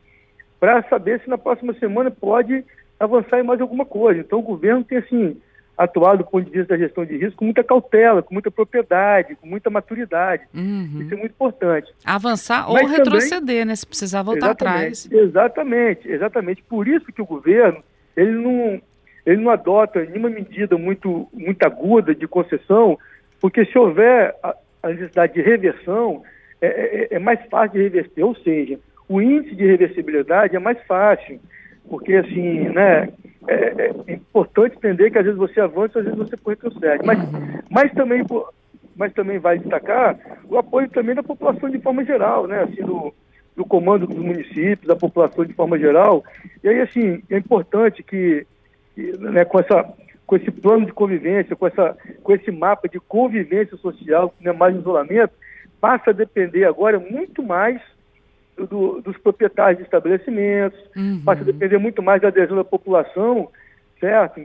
para 0.60 0.84
saber 0.84 1.22
se 1.22 1.30
na 1.30 1.38
próxima 1.38 1.74
semana 1.76 2.12
pode 2.12 2.64
avançar 3.00 3.40
em 3.40 3.44
mais 3.44 3.62
alguma 3.62 3.86
coisa. 3.86 4.20
Então, 4.20 4.40
o 4.40 4.44
governo 4.44 4.84
tem, 4.84 4.98
assim, 4.98 5.40
atuar 5.78 6.16
do 6.16 6.26
ponto 6.26 6.46
de 6.46 6.58
vista 6.58 6.76
da 6.76 6.84
gestão 6.84 7.06
de 7.06 7.16
risco 7.18 7.38
com 7.38 7.46
muita 7.46 7.64
cautela, 7.64 8.24
com 8.24 8.34
muita 8.34 8.50
propriedade, 8.50 9.36
com 9.36 9.48
muita 9.48 9.70
maturidade. 9.70 10.44
Uhum. 10.54 11.02
Isso 11.02 11.14
é 11.14 11.18
muito 11.18 11.32
importante. 11.32 11.94
Avançar 12.04 12.66
Mas 12.68 12.82
ou 12.82 12.90
retroceder, 12.90 13.40
também, 13.40 13.66
né? 13.66 13.76
Se 13.76 13.86
precisar 13.86 14.24
voltar 14.24 14.52
atrás. 14.52 15.08
Exatamente, 15.12 16.10
exatamente. 16.10 16.64
Por 16.64 16.88
isso 16.88 17.06
que 17.14 17.22
o 17.22 17.26
governo 17.26 17.84
ele 18.16 18.32
não, 18.32 18.82
ele 19.24 19.42
não 19.42 19.52
adota 19.52 20.04
nenhuma 20.04 20.30
medida 20.30 20.76
muito, 20.78 21.30
muito 21.32 21.64
aguda 21.64 22.16
de 22.16 22.28
concessão, 22.28 22.98
porque 23.40 23.64
se 23.66 23.78
houver 23.78 24.36
a, 24.42 24.56
a 24.82 24.90
necessidade 24.90 25.34
de 25.34 25.42
reversão, 25.42 26.24
é, 26.60 26.68
é, 26.68 27.16
é 27.16 27.20
mais 27.20 27.40
fácil 27.50 27.74
de 27.74 27.84
reverter. 27.84 28.24
Ou 28.24 28.36
seja, 28.38 28.80
o 29.08 29.22
índice 29.22 29.56
de 29.56 29.66
reversibilidade 29.66 30.56
é 30.56 30.60
mais 30.60 30.82
fácil, 30.88 31.40
porque 31.88 32.16
assim, 32.16 32.70
né? 32.70 33.10
É, 33.48 33.92
é, 34.08 34.14
importante 34.14 34.76
entender 34.76 35.10
que 35.10 35.18
às 35.18 35.24
vezes 35.24 35.40
você 35.40 35.62
avança, 35.62 36.00
às 36.00 36.06
vezes 36.06 36.20
você 36.20 36.36
retrocede. 36.46 37.06
Mas, 37.06 37.20
mas, 37.70 37.92
também, 37.94 38.22
mas 38.96 39.14
também 39.14 39.40
vai 39.40 39.58
destacar 39.58 40.18
o 40.50 40.58
apoio 40.58 40.90
também 40.90 41.16
da 41.16 41.24
população 41.24 41.70
de 41.70 41.80
forma 41.80 42.04
geral, 42.04 42.46
né? 42.46 42.64
Assim, 42.64 42.84
do, 42.84 43.14
do 43.56 43.66
comando 43.66 44.06
dos 44.06 44.18
municípios, 44.18 44.88
da 44.88 44.96
população 44.96 45.46
de 45.46 45.54
forma 45.54 45.80
geral. 45.80 46.24
E 46.62 46.68
aí, 46.68 46.82
assim, 46.82 47.24
é 47.30 47.38
importante 47.38 48.04
que, 48.04 48.46
né, 48.98 49.46
com, 49.46 49.60
essa, 49.60 49.94
com 50.26 50.36
esse 50.36 50.52
plano 50.52 50.86
de 50.86 50.92
convivência, 50.92 51.56
com, 51.56 51.68
essa, 51.68 51.98
com 52.22 52.34
esse 52.34 52.52
mapa 52.52 52.90
de 52.90 53.00
convivência 53.00 53.78
social, 53.78 54.30
que 54.30 54.44
não 54.44 54.52
é 54.52 54.56
mais 54.56 54.76
isolamento, 54.76 55.34
passa 55.80 56.10
a 56.10 56.14
depender 56.14 56.66
agora 56.66 57.00
muito 57.00 57.42
mais 57.42 57.82
do, 58.66 59.02
dos 59.02 59.18
proprietários 59.18 59.78
de 59.78 59.84
estabelecimentos, 59.84 60.80
uhum. 60.96 61.22
passa 61.24 61.42
a 61.42 61.46
depender 61.46 61.78
muito 61.78 62.02
mais 62.02 62.22
da 62.22 62.30
adesão 62.30 62.58
da 62.58 62.64
população, 62.64 63.50
certo? 64.00 64.42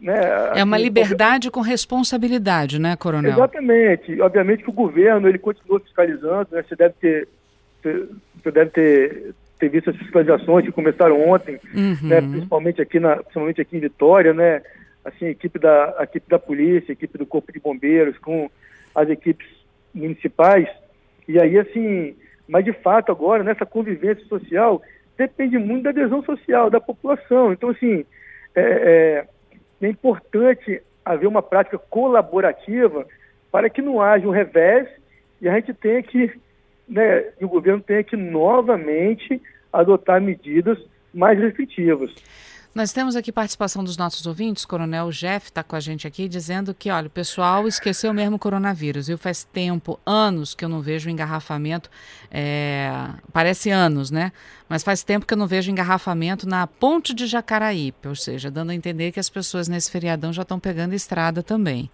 Né? 0.00 0.14
É 0.54 0.64
uma 0.64 0.76
assim, 0.76 0.84
liberdade 0.84 1.50
com 1.50 1.60
responsabilidade, 1.60 2.78
né, 2.78 2.96
Coronel? 2.96 3.32
Exatamente. 3.32 4.20
Obviamente 4.20 4.62
que 4.64 4.70
o 4.70 4.72
governo 4.72 5.28
ele 5.28 5.38
continua 5.38 5.78
fiscalizando, 5.78 6.48
né? 6.52 6.64
Você 6.66 6.74
deve 6.74 6.94
ter, 6.98 7.28
você 7.82 8.50
deve 8.50 8.70
ter, 8.70 9.34
ter 9.58 9.68
visto 9.68 9.90
as 9.90 9.96
fiscalizações 9.96 10.64
que 10.64 10.72
começaram 10.72 11.28
ontem, 11.28 11.60
uhum. 11.74 12.08
né? 12.08 12.20
principalmente 12.22 12.80
aqui 12.80 12.98
na, 12.98 13.16
principalmente 13.16 13.60
aqui 13.60 13.76
em 13.76 13.80
Vitória, 13.80 14.32
né? 14.32 14.62
Assim, 15.04 15.26
a 15.26 15.30
equipe 15.30 15.58
da 15.58 15.94
a 15.98 16.04
equipe 16.04 16.28
da 16.30 16.38
polícia, 16.38 16.92
a 16.92 16.92
equipe 16.92 17.18
do 17.18 17.26
corpo 17.26 17.52
de 17.52 17.60
bombeiros, 17.60 18.16
com 18.18 18.50
as 18.94 19.08
equipes 19.10 19.46
municipais. 19.94 20.68
E 21.28 21.38
aí, 21.38 21.58
assim, 21.58 22.14
mas, 22.50 22.64
de 22.64 22.72
fato, 22.72 23.12
agora, 23.12 23.44
nessa 23.44 23.64
convivência 23.64 24.24
social, 24.26 24.82
depende 25.16 25.56
muito 25.56 25.84
da 25.84 25.90
adesão 25.90 26.20
social 26.24 26.68
da 26.68 26.80
população. 26.80 27.52
Então, 27.52 27.70
assim, 27.70 28.04
é, 28.56 28.60
é, 28.60 29.86
é 29.86 29.88
importante 29.88 30.82
haver 31.04 31.28
uma 31.28 31.42
prática 31.42 31.78
colaborativa 31.78 33.06
para 33.52 33.70
que 33.70 33.80
não 33.80 34.02
haja 34.02 34.26
um 34.26 34.32
revés 34.32 34.88
e 35.40 35.48
a 35.48 35.54
gente 35.54 35.72
tenha 35.74 36.02
que, 36.02 36.32
né, 36.88 37.24
o 37.40 37.46
governo 37.46 37.80
tenha 37.80 38.02
que 38.02 38.16
novamente 38.16 39.40
adotar 39.72 40.20
medidas 40.20 40.76
mais 41.14 41.38
restritivas. 41.38 42.12
Nós 42.72 42.92
temos 42.92 43.16
aqui 43.16 43.32
participação 43.32 43.82
dos 43.82 43.96
nossos 43.96 44.24
ouvintes. 44.26 44.64
Coronel 44.64 45.10
Jeff 45.10 45.48
está 45.48 45.60
com 45.60 45.74
a 45.74 45.80
gente 45.80 46.06
aqui 46.06 46.28
dizendo 46.28 46.72
que, 46.72 46.88
olha, 46.88 47.08
o 47.08 47.10
pessoal 47.10 47.66
esqueceu 47.66 48.14
mesmo 48.14 48.36
o 48.36 48.38
coronavírus. 48.38 49.08
Eu 49.08 49.18
faz 49.18 49.42
tempo, 49.42 49.98
anos, 50.06 50.54
que 50.54 50.64
eu 50.64 50.68
não 50.68 50.80
vejo 50.80 51.10
engarrafamento. 51.10 51.90
É, 52.30 52.92
parece 53.32 53.70
anos, 53.70 54.12
né? 54.12 54.30
Mas 54.68 54.84
faz 54.84 55.02
tempo 55.02 55.26
que 55.26 55.34
eu 55.34 55.38
não 55.38 55.48
vejo 55.48 55.68
engarrafamento 55.68 56.48
na 56.48 56.64
ponte 56.64 57.12
de 57.12 57.26
Jacaraípe, 57.26 58.06
ou 58.06 58.14
seja, 58.14 58.52
dando 58.52 58.70
a 58.70 58.74
entender 58.74 59.10
que 59.10 59.18
as 59.18 59.28
pessoas 59.28 59.66
nesse 59.66 59.90
feriadão 59.90 60.32
já 60.32 60.42
estão 60.42 60.60
pegando 60.60 60.94
estrada 60.94 61.42
também. 61.42 61.90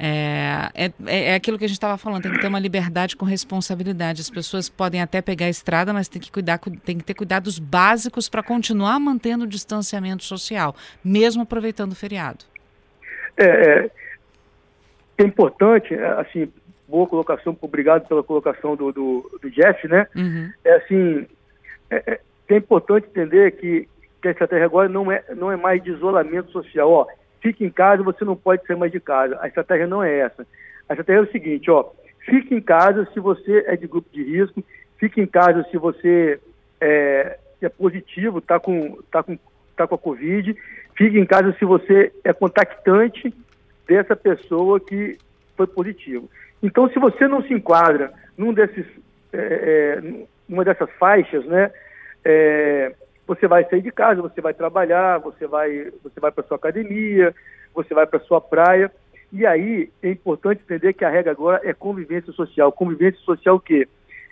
É, 0.00 0.70
é, 0.74 1.30
é 1.30 1.34
aquilo 1.34 1.58
que 1.58 1.64
a 1.64 1.68
gente 1.68 1.76
estava 1.76 1.98
falando, 1.98 2.22
tem 2.22 2.32
que 2.32 2.40
ter 2.40 2.46
uma 2.46 2.60
liberdade 2.60 3.16
com 3.16 3.24
responsabilidade. 3.24 4.20
As 4.20 4.30
pessoas 4.30 4.68
podem 4.68 5.02
até 5.02 5.20
pegar 5.20 5.46
a 5.46 5.50
estrada, 5.50 5.92
mas 5.92 6.08
tem 6.08 6.22
que, 6.22 6.30
cuidar, 6.30 6.58
tem 6.84 6.98
que 6.98 7.04
ter 7.04 7.14
cuidados 7.14 7.58
básicos 7.58 8.28
para 8.28 8.42
continuar 8.42 9.00
mantendo 9.00 9.44
o 9.44 9.46
distanciamento 9.46 10.22
social, 10.22 10.74
mesmo 11.04 11.42
aproveitando 11.42 11.92
o 11.92 11.96
feriado. 11.96 12.44
É, 13.36 13.44
é, 13.44 13.90
é 15.18 15.22
importante, 15.24 15.94
é, 15.94 16.06
assim, 16.20 16.48
boa 16.86 17.06
colocação, 17.06 17.56
obrigado 17.60 18.06
pela 18.06 18.22
colocação 18.22 18.76
do, 18.76 18.92
do, 18.92 19.38
do 19.42 19.50
Jeff, 19.50 19.86
né? 19.88 20.06
Uhum. 20.14 20.50
É 20.64 20.74
assim, 20.76 21.26
é, 21.90 22.02
é, 22.06 22.20
é 22.48 22.56
importante 22.56 23.08
entender 23.08 23.52
que, 23.52 23.88
que 24.22 24.28
a 24.28 24.30
estratégia 24.30 24.64
agora 24.64 24.88
não 24.88 25.10
é, 25.10 25.24
não 25.36 25.50
é 25.50 25.56
mais 25.56 25.82
de 25.82 25.90
isolamento 25.90 26.50
social. 26.52 26.90
Ó, 26.90 27.06
fique 27.40 27.64
em 27.64 27.70
casa, 27.70 28.02
você 28.02 28.24
não 28.24 28.36
pode 28.36 28.66
sair 28.66 28.76
mais 28.76 28.92
de 28.92 29.00
casa. 29.00 29.38
A 29.40 29.48
estratégia 29.48 29.86
não 29.86 30.02
é 30.02 30.18
essa. 30.18 30.46
A 30.88 30.92
estratégia 30.92 31.20
é 31.20 31.22
o 31.22 31.32
seguinte, 31.32 31.70
ó, 31.70 31.90
fique 32.24 32.54
em 32.54 32.60
casa 32.60 33.08
se 33.12 33.20
você 33.20 33.64
é 33.66 33.76
de 33.76 33.86
grupo 33.86 34.08
de 34.12 34.22
risco, 34.22 34.62
fique 34.98 35.20
em 35.20 35.26
casa 35.26 35.64
se 35.70 35.76
você 35.76 36.40
é, 36.80 37.38
é 37.60 37.68
positivo, 37.68 38.38
está 38.38 38.58
com, 38.58 38.98
tá 39.10 39.22
com, 39.22 39.38
tá 39.76 39.86
com 39.86 39.94
a 39.94 39.98
Covid, 39.98 40.56
fique 40.96 41.18
em 41.18 41.26
casa 41.26 41.54
se 41.58 41.64
você 41.64 42.12
é 42.24 42.32
contactante 42.32 43.32
dessa 43.86 44.14
pessoa 44.14 44.80
que 44.80 45.16
foi 45.56 45.66
positivo. 45.66 46.28
Então, 46.62 46.88
se 46.90 46.98
você 46.98 47.26
não 47.26 47.42
se 47.42 47.54
enquadra 47.54 48.12
num 48.36 48.52
desses, 48.52 48.86
é, 49.32 49.38
é, 49.38 50.02
numa 50.48 50.64
dessas 50.64 50.90
faixas, 50.98 51.44
né, 51.46 51.70
é, 52.24 52.94
você 53.28 53.46
vai 53.46 53.62
sair 53.68 53.82
de 53.82 53.92
casa, 53.92 54.22
você 54.22 54.40
vai 54.40 54.54
trabalhar, 54.54 55.18
você 55.18 55.46
vai, 55.46 55.92
você 56.02 56.18
vai 56.18 56.32
para 56.32 56.42
sua 56.44 56.56
academia, 56.56 57.34
você 57.74 57.92
vai 57.92 58.06
para 58.06 58.20
sua 58.20 58.40
praia. 58.40 58.90
E 59.30 59.44
aí 59.44 59.90
é 60.02 60.10
importante 60.10 60.62
entender 60.62 60.94
que 60.94 61.04
a 61.04 61.10
regra 61.10 61.32
agora 61.32 61.60
é 61.62 61.74
convivência 61.74 62.32
social. 62.32 62.72
Convivência 62.72 63.20
social 63.20 63.56
o 63.56 63.60
quê? 63.60 63.86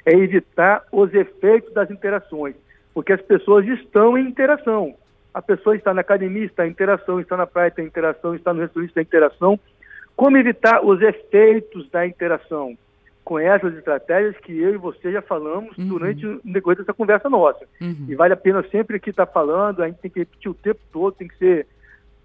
É 0.07 0.13
evitar 0.13 0.83
os 0.91 1.13
efeitos 1.13 1.75
das 1.75 1.91
interações, 1.91 2.57
porque 2.95 3.13
as 3.13 3.21
pessoas 3.21 3.67
estão 3.67 4.17
em 4.17 4.27
interação. 4.27 4.95
A 5.35 5.43
pessoa 5.43 5.77
está 5.77 5.93
na 5.93 6.01
academia, 6.01 6.47
está 6.47 6.67
em 6.67 6.71
interação, 6.71 7.21
está 7.21 7.37
na 7.37 7.47
praia, 7.47 7.69
está 7.69 7.83
em 7.83 7.87
interação, 7.87 8.35
está 8.35 8.55
no 8.55 8.63
restaurante, 8.63 8.89
está 8.89 9.03
em 9.03 9.05
interação. 9.05 9.61
Como 10.17 10.39
evitar 10.39 10.83
os 10.83 11.03
efeitos 11.03 11.91
da 11.91 12.07
interação? 12.07 12.79
Com 13.27 13.41
essas 13.41 13.77
estratégias 13.77 14.37
que 14.37 14.57
eu 14.57 14.73
e 14.73 14.77
você 14.77 15.11
já 15.11 15.21
falamos 15.21 15.77
uhum. 15.77 15.89
durante 15.89 16.25
o 16.25 16.41
decorrer 16.45 16.79
dessa 16.79 16.95
conversa 16.95 17.29
nossa. 17.29 17.67
Uhum. 17.81 18.07
E 18.09 18.15
vale 18.15 18.33
a 18.33 18.37
pena 18.37 18.65
sempre 18.71 19.01
que 19.01 19.11
está 19.11 19.27
falando, 19.27 19.83
a 19.83 19.89
gente 19.89 19.99
tem 19.99 20.09
que 20.09 20.21
repetir 20.21 20.49
o 20.49 20.55
tempo 20.55 20.79
todo, 20.93 21.17
tem 21.17 21.27
que 21.27 21.37
ser 21.37 21.67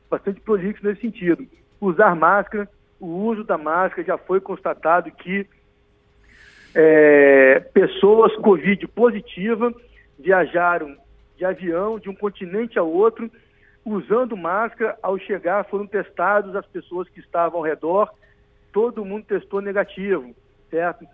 bastante 0.07 0.39
prolixo 0.41 0.85
nesse 0.85 1.01
sentido. 1.01 1.43
Usar 1.81 2.15
máscara, 2.15 2.69
o 2.99 3.07
uso 3.07 3.43
da 3.43 3.57
máscara 3.57 4.03
já 4.03 4.15
foi 4.15 4.39
constatado 4.39 5.09
que 5.09 5.47
é, 6.75 7.61
pessoas 7.73 8.35
Covid 8.35 8.87
positiva 8.89 9.73
viajaram 10.19 10.95
de 11.35 11.43
avião 11.43 11.97
de 11.97 12.09
um 12.09 12.15
continente 12.15 12.77
ao 12.77 12.87
outro 12.87 13.27
usando 13.83 14.37
máscara. 14.37 14.95
Ao 15.01 15.17
chegar, 15.17 15.65
foram 15.65 15.87
testados 15.87 16.55
as 16.55 16.67
pessoas 16.67 17.09
que 17.09 17.19
estavam 17.19 17.57
ao 17.57 17.65
redor, 17.65 18.07
todo 18.71 19.03
mundo 19.03 19.25
testou 19.25 19.61
negativo 19.61 20.35
certo? 20.71 21.05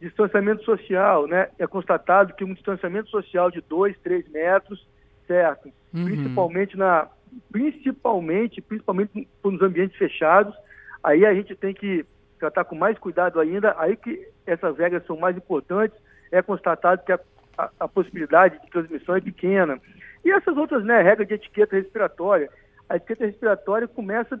Distanciamento 0.00 0.62
social, 0.64 1.26
né? 1.26 1.48
É 1.58 1.66
constatado 1.66 2.34
que 2.34 2.44
um 2.44 2.52
distanciamento 2.52 3.08
social 3.08 3.50
de 3.50 3.62
2, 3.62 3.96
3 4.00 4.28
metros, 4.28 4.86
certo? 5.26 5.72
Uhum. 5.94 6.04
Principalmente 6.04 6.76
na 6.76 7.08
principalmente, 7.50 8.60
principalmente 8.60 9.28
nos 9.42 9.62
ambientes 9.62 9.96
fechados. 9.96 10.54
Aí 11.02 11.24
a 11.24 11.32
gente 11.32 11.54
tem 11.54 11.72
que 11.72 12.04
tratar 12.38 12.64
com 12.64 12.74
mais 12.74 12.98
cuidado 12.98 13.40
ainda. 13.40 13.74
Aí 13.78 13.96
que 13.96 14.28
essas 14.46 14.76
regras 14.76 15.06
são 15.06 15.16
mais 15.16 15.36
importantes. 15.36 15.96
É 16.30 16.42
constatado 16.42 17.02
que 17.04 17.12
a, 17.12 17.20
a, 17.56 17.70
a 17.80 17.88
possibilidade 17.88 18.60
de 18.60 18.70
transmissão 18.70 19.16
é 19.16 19.20
pequena. 19.20 19.80
E 20.24 20.30
essas 20.30 20.56
outras, 20.56 20.84
né, 20.84 21.02
regras 21.02 21.28
de 21.28 21.34
etiqueta 21.34 21.76
respiratória. 21.76 22.50
A 22.88 22.96
etiqueta 22.96 23.26
respiratória 23.26 23.88
começa 23.88 24.38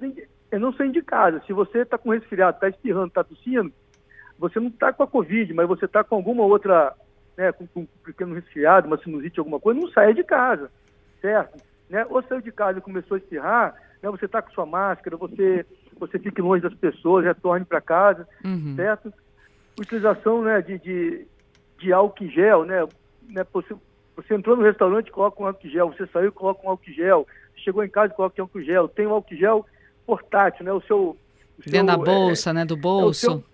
é 0.50 0.58
não 0.58 0.72
ser 0.72 0.86
indicada. 0.86 1.42
Se 1.46 1.52
você 1.52 1.78
está 1.78 1.96
com 1.96 2.10
resfriado, 2.10 2.56
está 2.56 2.68
espirrando, 2.68 3.08
está 3.08 3.24
tossindo, 3.24 3.72
você 4.38 4.58
não 4.58 4.68
está 4.68 4.92
com 4.92 5.02
a 5.02 5.06
Covid, 5.06 5.52
mas 5.54 5.68
você 5.68 5.84
está 5.84 6.02
com 6.02 6.16
alguma 6.16 6.44
outra, 6.44 6.92
né, 7.36 7.52
com, 7.52 7.66
com, 7.66 7.80
um 7.80 7.88
pequeno 8.04 8.34
resfriado, 8.34 8.86
uma 8.86 8.98
sinusite, 8.98 9.38
alguma 9.38 9.60
coisa, 9.60 9.80
não 9.80 9.88
saia 9.90 10.14
de 10.14 10.24
casa, 10.24 10.70
certo? 11.20 11.62
Né? 11.88 12.04
Ou 12.08 12.22
saiu 12.22 12.40
de 12.40 12.52
casa 12.52 12.78
e 12.78 12.82
começou 12.82 13.14
a 13.14 13.18
espirrar, 13.18 13.74
né, 14.02 14.10
você 14.10 14.26
está 14.26 14.42
com 14.42 14.50
sua 14.50 14.66
máscara, 14.66 15.16
você, 15.16 15.64
você 15.98 16.18
fique 16.18 16.40
longe 16.40 16.62
das 16.62 16.74
pessoas, 16.74 17.24
retorne 17.24 17.64
para 17.64 17.80
casa, 17.80 18.26
uhum. 18.44 18.74
certo? 18.76 19.12
Utilização 19.78 20.42
né, 20.42 20.60
de, 20.62 20.78
de, 20.78 21.26
de 21.78 21.92
álcool 21.92 22.28
gel, 22.28 22.64
né? 22.64 22.86
né 23.28 23.44
você, 23.52 23.74
você 24.16 24.34
entrou 24.34 24.56
no 24.56 24.62
restaurante, 24.62 25.10
coloca 25.10 25.42
um 25.42 25.46
álcool 25.46 25.68
gel, 25.68 25.92
você 25.92 26.06
saiu, 26.08 26.32
coloca 26.32 26.66
um 26.66 26.70
álcool 26.70 26.92
gel, 26.92 27.26
chegou 27.56 27.84
em 27.84 27.88
casa, 27.88 28.14
coloca 28.14 28.40
um 28.40 28.44
álcool 28.44 28.62
gel, 28.62 28.88
tem 28.88 29.06
um 29.06 29.12
álcool 29.12 29.36
gel 29.36 29.66
portátil, 30.06 30.64
né? 30.64 30.72
O 30.72 30.80
seu... 30.82 31.16
O 31.56 31.70
Dentro 31.70 31.86
da 31.86 31.96
bolsa, 31.96 32.50
é, 32.50 32.52
né? 32.52 32.64
Do 32.64 32.76
bolso. 32.76 33.44
É 33.50 33.53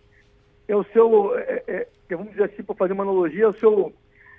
o 0.76 0.84
seu, 0.84 1.38
é, 1.38 1.62
é, 1.66 1.86
é 2.08 2.16
vamos 2.16 2.32
dizer 2.32 2.44
assim, 2.44 2.62
para 2.62 2.74
fazer 2.74 2.92
uma 2.92 3.04
analogia, 3.04 3.44
é 3.44 3.48
o 3.48 3.52
seu, 3.52 3.92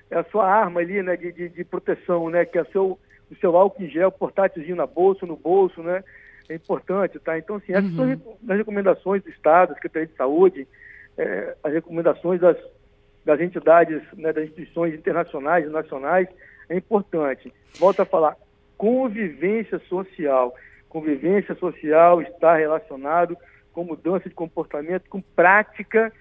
é 0.09 0.17
a 0.17 0.23
sua 0.25 0.47
arma 0.47 0.81
ali, 0.81 1.01
né? 1.01 1.15
De, 1.15 1.31
de, 1.31 1.49
de 1.49 1.63
proteção, 1.63 2.29
né? 2.29 2.45
Que 2.45 2.57
é 2.57 2.61
o 2.61 2.71
seu, 2.71 2.99
o 3.31 3.35
seu 3.35 3.55
álcool 3.55 3.87
gel 3.87 4.11
portátilzinho 4.11 4.75
na 4.75 4.85
bolsa, 4.85 5.25
no 5.25 5.35
bolso, 5.35 5.81
né? 5.81 6.03
É 6.49 6.55
importante, 6.55 7.17
tá? 7.19 7.37
Então, 7.37 7.55
assim, 7.55 7.73
essas 7.73 7.91
uhum. 7.91 8.17
são 8.17 8.37
as 8.49 8.57
recomendações 8.57 9.23
do 9.23 9.29
Estado, 9.29 9.69
da 9.69 9.75
Secretaria 9.75 10.07
de 10.07 10.15
Saúde, 10.15 10.67
é, 11.17 11.55
as 11.63 11.71
recomendações 11.71 12.41
das, 12.41 12.57
das 13.23 13.39
entidades, 13.39 14.01
né, 14.13 14.33
das 14.33 14.45
instituições 14.45 14.93
internacionais 14.93 15.65
e 15.65 15.69
nacionais, 15.69 16.27
é 16.67 16.75
importante. 16.75 17.53
Volto 17.79 18.01
a 18.01 18.05
falar, 18.05 18.35
convivência 18.77 19.79
social. 19.87 20.55
Convivência 20.89 21.55
social 21.55 22.21
está 22.21 22.55
relacionado 22.55 23.37
com 23.71 23.83
mudança 23.83 24.27
de 24.27 24.35
comportamento, 24.35 25.09
com 25.09 25.21
prática 25.21 26.11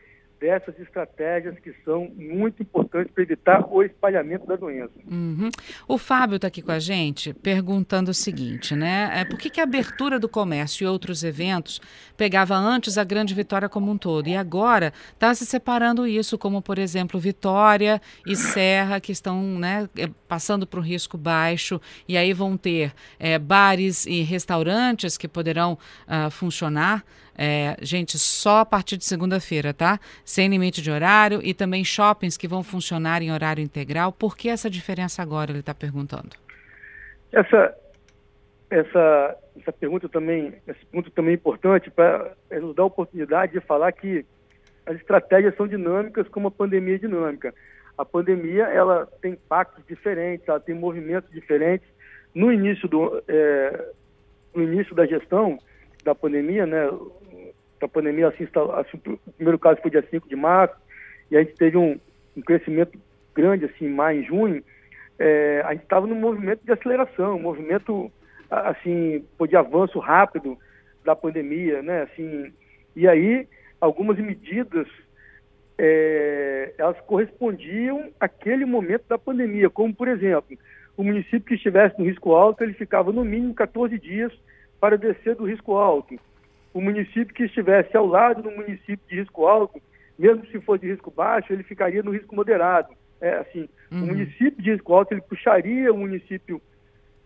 dessas 0.41 0.79
estratégias 0.81 1.59
que 1.59 1.73
são 1.85 2.11
muito 2.17 2.63
importantes 2.63 3.13
para 3.13 3.23
evitar 3.23 3.67
o 3.71 3.83
espalhamento 3.83 4.47
da 4.47 4.57
doença. 4.57 4.91
Uhum. 5.07 5.51
O 5.87 5.99
Fábio 5.99 6.37
está 6.37 6.49
aqui 6.49 6.63
com 6.63 6.73
a 6.73 6.79
gente 6.79 7.35
perguntando 7.35 8.11
o 8.11 8.15
seguinte, 8.15 8.75
né? 8.75 9.11
É, 9.15 9.25
por 9.27 9.39
que, 9.39 9.51
que 9.51 9.61
a 9.61 9.65
abertura 9.65 10.19
do 10.19 10.29
comércio 10.29 10.85
e 10.85 10.87
outros 10.89 11.23
eventos 11.23 11.81
pegava 12.17 12.57
antes 12.57 12.97
a 12.97 13.05
grande 13.05 13.35
Vitória 13.35 13.69
como 13.69 13.93
um 13.93 13.99
todo 13.99 14.29
e 14.29 14.37
agora 14.37 14.93
está 15.13 15.35
se 15.35 15.45
separando 15.45 16.07
isso, 16.07 16.39
como 16.39 16.63
por 16.63 16.79
exemplo 16.79 17.21
Vitória 17.21 18.01
e 18.27 18.35
Serra 18.35 18.99
que 18.99 19.13
estão 19.13 19.43
né, 19.43 19.89
é, 19.97 20.09
passando 20.27 20.67
para 20.67 20.81
o 20.81 20.83
risco 20.83 21.19
baixo 21.19 21.79
e 22.09 22.17
aí 22.17 22.33
vão 22.33 22.57
ter 22.57 22.95
é, 23.19 23.39
bares 23.39 24.07
e 24.07 24.23
restaurantes 24.23 25.19
que 25.19 25.29
poderão 25.29 25.79
uh, 26.07 26.31
funcionar 26.31 27.05
é, 27.37 27.77
gente, 27.81 28.19
só 28.19 28.59
a 28.59 28.67
partir 28.67 28.97
de 28.97 29.05
segunda-feira, 29.05 29.73
tá? 29.73 29.99
Sem 30.25 30.49
limite 30.49 30.83
de 30.83 30.91
horário 30.91 31.41
e 31.43 31.55
também 31.55 31.85
shoppings 31.85 32.37
que 32.37 32.49
vão 32.49 32.63
funcionar 32.63 33.23
em 33.23 33.33
horário 33.33 33.63
integral. 33.63 34.13
Por 34.13 34.37
que 34.37 34.49
essa 34.49 34.69
diferença 34.69 35.23
agora? 35.23 35.51
Ele 35.51 35.61
está 35.61 35.75
perguntando. 35.75 36.31
Essa, 37.33 37.75
essa, 38.71 39.37
essa 39.59 39.73
pergunta 39.73 40.09
também, 40.09 40.55
esse 40.67 40.85
ponto 40.87 41.11
também 41.11 41.33
é 41.33 41.35
importante 41.35 41.91
para 41.91 42.33
é, 42.51 42.59
nos 42.59 42.75
dar 42.75 42.83
a 42.83 42.87
oportunidade 42.87 43.53
de 43.53 43.61
falar 43.61 43.93
que 43.93 44.25
as 44.87 44.97
estratégias 44.97 45.55
são 45.57 45.67
dinâmicas 45.67 46.29
como 46.29 46.49
a 46.49 46.51
pandemia 46.51 46.97
é 46.97 46.99
dinâmica. 46.99 47.55
A 47.97 48.05
pandemia 48.05 48.65
ela 48.65 49.07
tem 49.21 49.33
impactos 49.33 49.85
diferentes, 49.87 50.49
ela 50.49 50.59
tem 50.59 50.75
movimentos 50.75 51.31
diferentes. 51.31 51.87
No 52.35 52.53
início 52.53 52.89
do 52.89 53.23
é, 53.29 53.89
no 54.55 54.63
início 54.63 54.95
da 54.95 55.07
gestão 55.07 55.59
da 56.05 56.15
pandemia, 56.15 56.67
né, 56.67 56.89
da 57.81 57.89
pandemia, 57.89 58.29
assim, 58.29 58.47
assim, 58.75 59.01
o 59.07 59.33
primeiro 59.33 59.59
caso 59.59 59.81
foi 59.81 59.91
dia 59.91 60.05
5 60.09 60.29
de 60.29 60.37
março, 60.37 60.77
e 61.31 61.37
a 61.37 61.43
gente 61.43 61.55
teve 61.55 61.77
um, 61.77 61.99
um 62.37 62.43
crescimento 62.43 62.99
grande, 63.35 63.65
assim, 63.65 63.87
em 63.87 63.95
maio, 63.95 64.21
em 64.21 64.25
junho, 64.25 64.63
é, 65.19 65.63
a 65.65 65.73
gente 65.73 65.85
estava 65.85 66.07
num 66.07 66.15
movimento 66.15 66.65
de 66.65 66.73
aceleração, 66.73 67.37
um 67.37 67.43
movimento, 67.43 68.13
assim, 68.51 69.25
de 69.49 69.57
avanço 69.57 69.99
rápido 69.99 70.59
da 71.05 71.17
pandemia, 71.17 71.83
né, 71.83 72.03
assim, 72.03 72.53
e 72.95 73.09
aí 73.09 73.49
algumas 73.81 74.19
medidas, 74.19 74.87
é, 75.79 76.75
elas 76.77 77.01
correspondiam 77.01 78.11
àquele 78.21 78.67
momento 78.67 79.05
da 79.09 79.17
pandemia, 79.17 79.71
como, 79.71 79.95
por 79.95 80.09
exemplo, 80.09 80.59
o 80.97 81.03
município 81.03 81.41
que 81.41 81.55
estivesse 81.55 81.99
no 81.99 82.05
risco 82.05 82.35
alto, 82.35 82.63
ele 82.63 82.75
ficava 82.75 83.11
no 83.11 83.25
mínimo 83.25 83.55
14 83.55 83.99
dias 83.99 84.31
para 84.79 84.99
descer 84.99 85.35
do 85.35 85.45
risco 85.45 85.77
alto 85.77 86.19
o 86.73 86.81
município 86.81 87.35
que 87.35 87.45
estivesse 87.45 87.97
ao 87.97 88.07
lado 88.07 88.43
do 88.43 88.51
município 88.51 89.01
de 89.09 89.17
risco 89.17 89.47
alto, 89.47 89.81
mesmo 90.19 90.47
se 90.47 90.61
for 90.61 90.79
de 90.79 90.89
risco 90.89 91.11
baixo, 91.11 91.53
ele 91.53 91.63
ficaria 91.63 92.03
no 92.03 92.13
risco 92.13 92.35
moderado. 92.35 92.95
É, 93.21 93.35
assim, 93.39 93.69
uhum. 93.91 94.05
O 94.05 94.07
município 94.07 94.63
de 94.63 94.73
risco 94.73 94.95
alto 94.95 95.13
ele 95.13 95.21
puxaria 95.21 95.93
o 95.93 95.97
município 95.97 96.61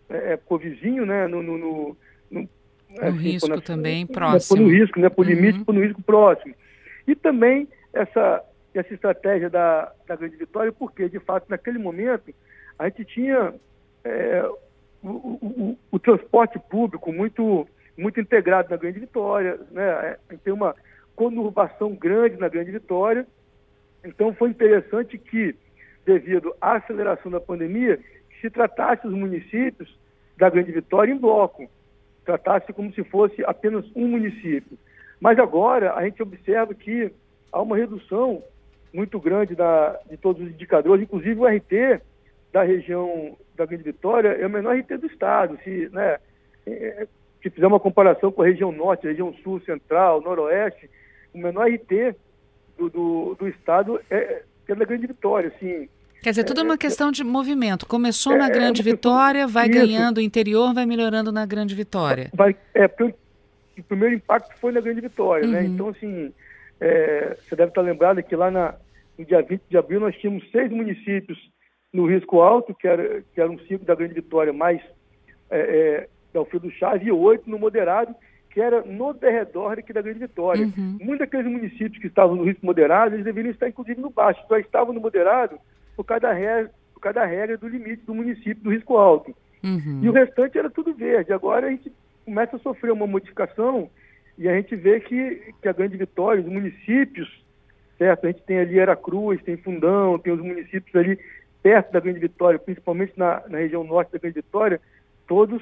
é, 0.09 0.33
é 0.33 0.57
vizinho, 0.57 1.05
né, 1.05 1.27
no, 1.27 1.41
no, 1.41 1.57
no, 1.57 1.97
no 2.29 2.49
assim, 2.99 3.17
risco 3.17 3.49
na, 3.49 3.61
também 3.61 4.05
próximo. 4.05 4.61
Né, 4.61 4.63
no 4.63 4.71
risco, 4.71 4.99
né, 4.99 5.09
por 5.09 5.25
uhum. 5.25 5.31
limite, 5.33 5.63
por 5.63 5.75
risco 5.75 6.01
próximo. 6.01 6.53
E 7.07 7.15
também 7.15 7.67
essa, 7.93 8.43
essa 8.73 8.93
estratégia 8.93 9.49
da, 9.49 9.91
da 10.07 10.15
Grande 10.15 10.35
Vitória, 10.35 10.71
porque, 10.71 11.07
de 11.07 11.19
fato, 11.19 11.45
naquele 11.49 11.77
momento, 11.77 12.33
a 12.77 12.85
gente 12.89 13.05
tinha 13.05 13.53
é, 14.03 14.43
o, 15.01 15.09
o, 15.09 15.77
o, 15.91 15.99
transporte 15.99 16.59
público 16.59 17.11
muito 17.11 17.67
muito 17.97 18.19
integrado 18.19 18.69
na 18.69 18.77
Grande 18.77 18.99
Vitória, 18.99 19.59
né? 19.71 20.17
tem 20.43 20.53
uma 20.53 20.75
conurbação 21.15 21.95
grande 21.95 22.37
na 22.37 22.49
Grande 22.49 22.71
Vitória. 22.71 23.25
Então 24.03 24.33
foi 24.33 24.49
interessante 24.49 25.17
que, 25.17 25.55
devido 26.05 26.53
à 26.59 26.75
aceleração 26.75 27.31
da 27.31 27.39
pandemia, 27.39 27.99
se 28.41 28.49
tratasse 28.49 29.07
os 29.07 29.13
municípios 29.13 29.97
da 30.37 30.49
Grande 30.49 30.71
Vitória 30.71 31.11
em 31.11 31.17
bloco, 31.17 31.69
tratasse 32.25 32.73
como 32.73 32.91
se 32.93 33.03
fosse 33.03 33.43
apenas 33.45 33.85
um 33.95 34.07
município. 34.07 34.77
Mas 35.19 35.39
agora 35.39 35.93
a 35.93 36.03
gente 36.03 36.21
observa 36.21 36.73
que 36.73 37.11
há 37.51 37.61
uma 37.61 37.77
redução 37.77 38.43
muito 38.93 39.19
grande 39.19 39.55
da, 39.55 39.99
de 40.09 40.17
todos 40.17 40.41
os 40.41 40.49
indicadores, 40.49 41.03
inclusive 41.03 41.39
o 41.39 41.45
RT 41.45 42.01
da 42.51 42.63
região 42.63 43.37
da 43.55 43.65
Grande 43.65 43.83
Vitória 43.83 44.29
é 44.29 44.45
o 44.45 44.49
menor 44.49 44.77
RT 44.77 44.97
do 44.97 45.07
estado. 45.07 45.57
Se, 45.63 45.89
né, 45.91 46.17
é, 46.65 47.07
se 47.45 47.49
fizer 47.51 47.67
uma 47.67 47.79
comparação 47.79 48.31
com 48.31 48.41
a 48.41 48.45
região 48.45 48.71
norte, 48.71 49.05
região 49.05 49.31
sul, 49.43 49.61
central, 49.61 50.19
noroeste, 50.19 50.89
o 51.31 51.37
menor 51.37 51.67
RT 51.67 52.15
do, 52.75 52.89
do, 52.89 53.35
do 53.35 53.47
estado 53.47 54.01
é, 54.09 54.41
é 54.67 54.75
da 54.75 54.83
Grande 54.83 55.05
Vitória, 55.05 55.53
assim. 55.55 55.87
Quer 56.23 56.31
dizer, 56.31 56.43
tudo 56.43 56.61
é, 56.61 56.63
uma 56.63 56.73
é, 56.73 56.77
questão 56.77 57.11
de 57.11 57.23
movimento. 57.23 57.85
Começou 57.85 58.33
é, 58.33 58.37
na 58.37 58.49
Grande 58.49 58.81
Vitória, 58.81 59.45
vai 59.45 59.69
isso. 59.69 59.77
ganhando 59.77 60.17
o 60.17 60.21
interior, 60.21 60.73
vai 60.73 60.87
melhorando 60.87 61.31
na 61.31 61.45
Grande 61.45 61.75
Vitória. 61.75 62.31
Vai, 62.33 62.55
é, 62.73 62.87
porque 62.87 63.13
o 63.77 63.83
primeiro 63.83 64.15
impacto 64.15 64.57
foi 64.59 64.71
na 64.71 64.81
Grande 64.81 65.01
Vitória, 65.01 65.45
né? 65.45 65.59
uhum. 65.59 65.63
né? 65.63 65.69
Então, 65.69 65.89
assim, 65.89 66.33
é, 66.81 67.37
você 67.47 67.55
deve 67.55 67.69
estar 67.69 67.81
lembrado 67.81 68.23
que 68.23 68.35
lá 68.35 68.49
na, 68.49 68.73
no 69.19 69.23
dia 69.23 69.43
20 69.43 69.61
de 69.69 69.77
abril 69.77 69.99
nós 69.99 70.15
tínhamos 70.15 70.49
seis 70.49 70.71
municípios 70.71 71.37
no 71.93 72.07
risco 72.07 72.41
alto, 72.41 72.73
que, 72.73 72.87
era, 72.87 73.21
que 73.35 73.39
eram 73.39 73.59
cinco 73.67 73.85
da 73.85 73.93
Grande 73.93 74.15
Vitória, 74.15 74.51
mais 74.51 74.81
é, 75.51 76.09
que 76.35 76.37
é 76.37 76.41
o 76.41 76.45
Fio 76.45 76.59
do 76.59 76.69
Chave, 76.69 77.05
e 77.05 77.11
oito 77.13 77.49
no 77.49 77.57
moderado, 77.57 78.13
que 78.49 78.59
era 78.59 78.81
no 78.81 79.13
derredor 79.13 79.79
aqui 79.79 79.93
da 79.93 80.01
Grande 80.01 80.19
Vitória. 80.19 80.65
Uhum. 80.65 80.97
Muitos 80.99 81.19
daqueles 81.19 81.49
municípios 81.49 81.97
que 81.97 82.07
estavam 82.07 82.35
no 82.35 82.43
risco 82.43 82.65
moderado, 82.65 83.15
eles 83.15 83.23
deveriam 83.23 83.51
estar 83.51 83.69
inclusive 83.69 84.01
no 84.01 84.09
baixo, 84.09 84.43
só 84.47 84.57
estavam 84.57 84.93
no 84.93 84.99
moderado 84.99 85.57
por 85.95 86.03
causa 86.03 86.21
da 86.21 86.33
regra, 86.33 86.71
por 86.93 86.99
causa 86.99 87.21
da 87.21 87.25
regra 87.25 87.57
do 87.57 87.69
limite 87.69 88.03
do 88.05 88.13
município 88.13 88.61
do 88.61 88.69
risco 88.69 88.97
alto. 88.97 89.33
Uhum. 89.63 90.01
E 90.03 90.09
o 90.09 90.11
restante 90.11 90.57
era 90.57 90.69
tudo 90.69 90.93
verde. 90.93 91.31
Agora 91.31 91.67
a 91.67 91.69
gente 91.69 91.89
começa 92.25 92.57
a 92.57 92.59
sofrer 92.59 92.91
uma 92.91 93.07
modificação 93.07 93.89
e 94.37 94.49
a 94.49 94.55
gente 94.55 94.75
vê 94.75 94.99
que, 94.99 95.53
que 95.61 95.69
a 95.69 95.73
Grande 95.73 95.95
Vitória, 95.95 96.41
os 96.41 96.49
municípios, 96.49 97.29
certo? 97.97 98.25
A 98.25 98.31
gente 98.31 98.43
tem 98.43 98.59
ali 98.59 98.77
Aracruz, 98.77 99.41
tem 99.41 99.55
Fundão, 99.55 100.19
tem 100.19 100.33
os 100.33 100.41
municípios 100.41 100.93
ali 100.95 101.17
perto 101.63 101.93
da 101.93 102.01
Grande 102.01 102.19
Vitória, 102.19 102.59
principalmente 102.59 103.13
na, 103.15 103.41
na 103.47 103.59
região 103.59 103.85
norte 103.85 104.11
da 104.11 104.19
Grande 104.19 104.35
Vitória, 104.35 104.81
todos 105.27 105.61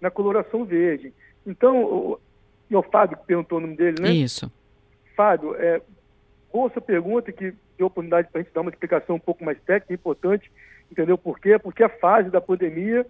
na 0.00 0.10
coloração 0.10 0.64
verde. 0.64 1.12
Então, 1.46 1.82
o, 1.82 2.20
e 2.70 2.76
o 2.76 2.82
Fábio 2.82 3.16
que 3.18 3.26
perguntou 3.26 3.58
o 3.58 3.60
nome 3.60 3.76
dele, 3.76 4.00
né? 4.00 4.10
Isso. 4.10 4.50
Fábio, 5.16 5.54
é, 5.56 5.80
boa 6.52 6.70
pergunta 6.70 7.32
que 7.32 7.52
deu 7.76 7.86
oportunidade 7.88 8.28
para 8.30 8.40
a 8.40 8.42
gente 8.42 8.52
dar 8.52 8.60
uma 8.60 8.70
explicação 8.70 9.16
um 9.16 9.20
pouco 9.20 9.44
mais 9.44 9.58
técnica, 9.62 9.94
importante, 9.94 10.50
entendeu 10.90 11.18
por 11.18 11.38
quê? 11.38 11.58
Porque 11.58 11.82
a 11.82 11.88
fase 11.88 12.30
da 12.30 12.40
pandemia 12.40 13.06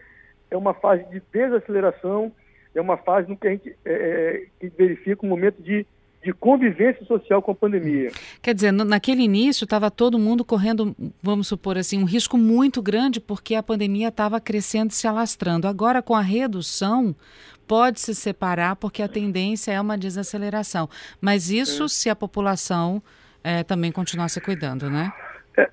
é 0.51 0.57
uma 0.57 0.75
fase 0.75 1.05
de 1.05 1.23
desaceleração, 1.33 2.33
é 2.75 2.81
uma 2.81 2.97
fase 2.97 3.29
no 3.29 3.37
que 3.37 3.47
a 3.47 3.51
gente 3.51 3.77
é, 3.85 3.93
é 3.93 4.47
que 4.59 4.69
verifica 4.69 5.25
um 5.25 5.29
momento 5.29 5.63
de 5.63 5.87
de 6.23 6.33
convivência 6.33 7.05
social 7.07 7.41
com 7.41 7.53
a 7.53 7.55
pandemia. 7.55 8.11
Quer 8.43 8.55
dizer, 8.55 8.73
naquele 8.73 9.23
início 9.23 9.65
estava 9.65 9.91
todo 9.91 10.19
mundo 10.19 10.45
correndo, 10.45 10.95
vamos 11.23 11.49
supor 11.49 11.79
assim, 11.79 11.99
um 11.99 12.05
risco 12.05 12.37
muito 12.37 12.83
grande 12.83 13.21
porque 13.21 13.55
a 13.55 13.63
pandemia 13.63 14.09
estava 14.09 14.39
crescendo 14.41 14.91
e 14.91 14.95
se 14.95 15.07
alastrando. 15.07 15.67
Agora, 15.67 16.03
com 16.03 16.15
a 16.15 16.21
redução, 16.21 17.15
pode 17.67 18.01
se 18.01 18.15
separar 18.15 18.77
porque 18.77 19.03
a 19.03 19.09
tendência 19.09 19.73
é 19.73 19.81
uma 19.81 19.97
desaceleração. 19.97 20.89
Mas 21.21 21.51
isso 21.51 21.85
é. 21.85 21.89
se 21.89 22.11
a 22.11 22.17
população 22.17 23.03
é, 23.43 23.63
também 23.63 23.91
continuar 23.91 24.29
se 24.29 24.41
cuidando, 24.41 24.91
né? 24.91 25.11
É, 25.57 25.71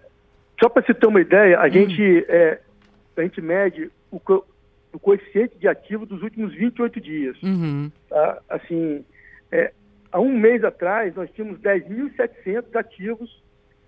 só 0.62 0.70
para 0.70 0.82
você 0.82 0.94
ter 0.94 1.08
uma 1.08 1.20
ideia, 1.20 1.60
a, 1.60 1.66
hum. 1.66 1.72
gente, 1.72 2.26
é, 2.30 2.60
a 3.18 3.22
gente 3.22 3.42
mede 3.42 3.92
o, 4.10 4.20
co 4.20 4.46
o 4.94 5.00
coeficiente 5.00 5.58
de 5.60 5.68
ativo 5.68 6.06
dos 6.06 6.22
últimos 6.24 6.54
28 6.54 7.02
dias. 7.02 7.44
Uhum. 7.44 7.92
Tá? 8.10 8.42
Assim, 8.50 9.04
é, 9.52 9.74
há 10.12 10.20
um 10.20 10.38
mês 10.38 10.64
atrás, 10.64 11.16
nós 11.16 11.30
tínhamos 11.32 11.60
10.700 11.60 12.76
ativos 12.76 13.44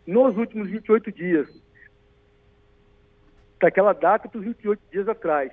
nos 0.06 0.38
últimos 0.38 0.70
28 0.70 1.12
dias. 1.12 1.48
Daquela 3.60 3.94
data 3.94 4.28
para 4.28 4.40
os 4.40 4.46
28 4.46 4.82
dias 4.92 5.08
atrás. 5.08 5.52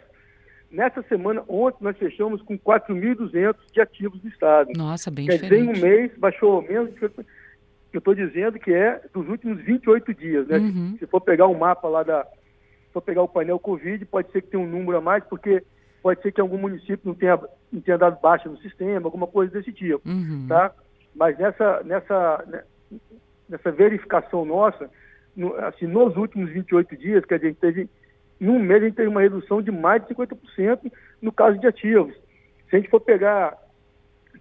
Nessa 0.70 1.02
semana, 1.02 1.44
ontem, 1.48 1.78
nós 1.80 1.96
fechamos 1.96 2.42
com 2.42 2.58
4.200 2.58 3.54
de 3.72 3.80
ativos 3.80 4.20
do 4.20 4.28
Estado. 4.28 4.70
Nossa, 4.76 5.10
bem 5.10 5.26
Quer 5.26 5.34
diferente. 5.34 5.66
dizer, 5.66 5.74
em 5.74 5.78
um 5.78 5.80
mês 5.80 6.12
baixou 6.18 6.62
menos 6.62 6.92
que 6.98 7.04
eu 7.04 7.98
estou 7.98 8.14
dizendo 8.14 8.58
que 8.58 8.72
é 8.72 9.00
dos 9.12 9.28
últimos 9.28 9.60
28 9.62 10.14
dias. 10.14 10.46
Né? 10.48 10.58
Uhum. 10.58 10.92
Se, 10.92 10.98
se 11.00 11.06
for 11.06 11.20
pegar 11.20 11.46
o 11.46 11.52
um 11.52 11.58
mapa 11.58 11.88
lá 11.88 12.02
da. 12.02 12.24
Se 12.24 12.92
for 12.92 13.00
pegar 13.00 13.22
o 13.22 13.28
painel 13.28 13.58
Covid, 13.58 14.04
pode 14.06 14.30
ser 14.32 14.42
que 14.42 14.48
tenha 14.48 14.62
um 14.62 14.68
número 14.68 14.98
a 14.98 15.00
mais, 15.00 15.24
porque 15.24 15.62
pode 16.02 16.22
ser 16.22 16.32
que 16.32 16.40
algum 16.40 16.58
município 16.58 17.00
não 17.04 17.14
tenha, 17.14 17.38
não 17.72 17.80
tenha 17.80 17.98
dado 17.98 18.20
baixa 18.20 18.48
no 18.48 18.58
sistema, 18.58 19.06
alguma 19.06 19.26
coisa 19.26 19.52
desse 19.52 19.72
tipo. 19.72 20.08
Uhum. 20.08 20.46
Tá? 20.48 20.72
Mas 21.14 21.38
nessa, 21.38 21.82
nessa, 21.84 22.44
né, 22.46 22.62
nessa 23.48 23.72
verificação 23.72 24.44
nossa, 24.44 24.90
no, 25.34 25.54
assim, 25.56 25.86
nos 25.86 26.16
últimos 26.16 26.50
28 26.50 26.96
dias, 26.96 27.24
que 27.24 27.34
a 27.34 27.38
gente 27.38 27.56
teve, 27.56 27.88
em 28.40 28.48
um 28.48 28.58
mês 28.58 28.82
a 28.82 28.86
gente 28.86 28.96
teve 28.96 29.08
uma 29.08 29.22
redução 29.22 29.62
de 29.62 29.70
mais 29.70 30.02
de 30.02 30.14
50% 30.14 30.92
no 31.20 31.32
caso 31.32 31.58
de 31.58 31.66
ativos. 31.66 32.14
Se 32.68 32.76
a 32.76 32.78
gente 32.78 32.90
for 32.90 33.00
pegar 33.00 33.56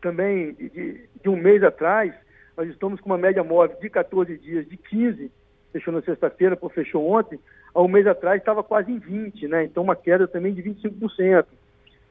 também 0.02 0.54
de, 0.54 1.10
de 1.22 1.30
um 1.30 1.36
mês 1.36 1.64
atrás, 1.64 2.14
nós 2.58 2.70
estamos 2.70 3.00
com 3.02 3.10
uma 3.10 3.18
média 3.18 3.44
móvel 3.44 3.78
de 3.80 3.90
14 3.90 4.38
dias, 4.38 4.68
de 4.68 4.78
15, 4.78 5.32
fechou 5.76 5.94
na 5.94 6.02
sexta-feira, 6.02 6.56
por 6.56 6.72
fechou 6.72 7.06
ontem, 7.06 7.38
há 7.74 7.82
um 7.82 7.88
mês 7.90 8.08
atrás 8.08 8.40
estava 8.40 8.64
quase 8.64 8.90
em 8.90 8.98
20, 8.98 9.46
né? 9.50 9.66
Então 9.66 9.84
uma 9.84 9.96
queda 9.96 10.26
também 10.26 10.54
de 10.54 10.64
25%. 10.64 11.46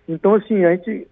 Então, 0.07 0.35
assim, 0.35 0.67
a 0.67 0.73
gente, 0.73 1.09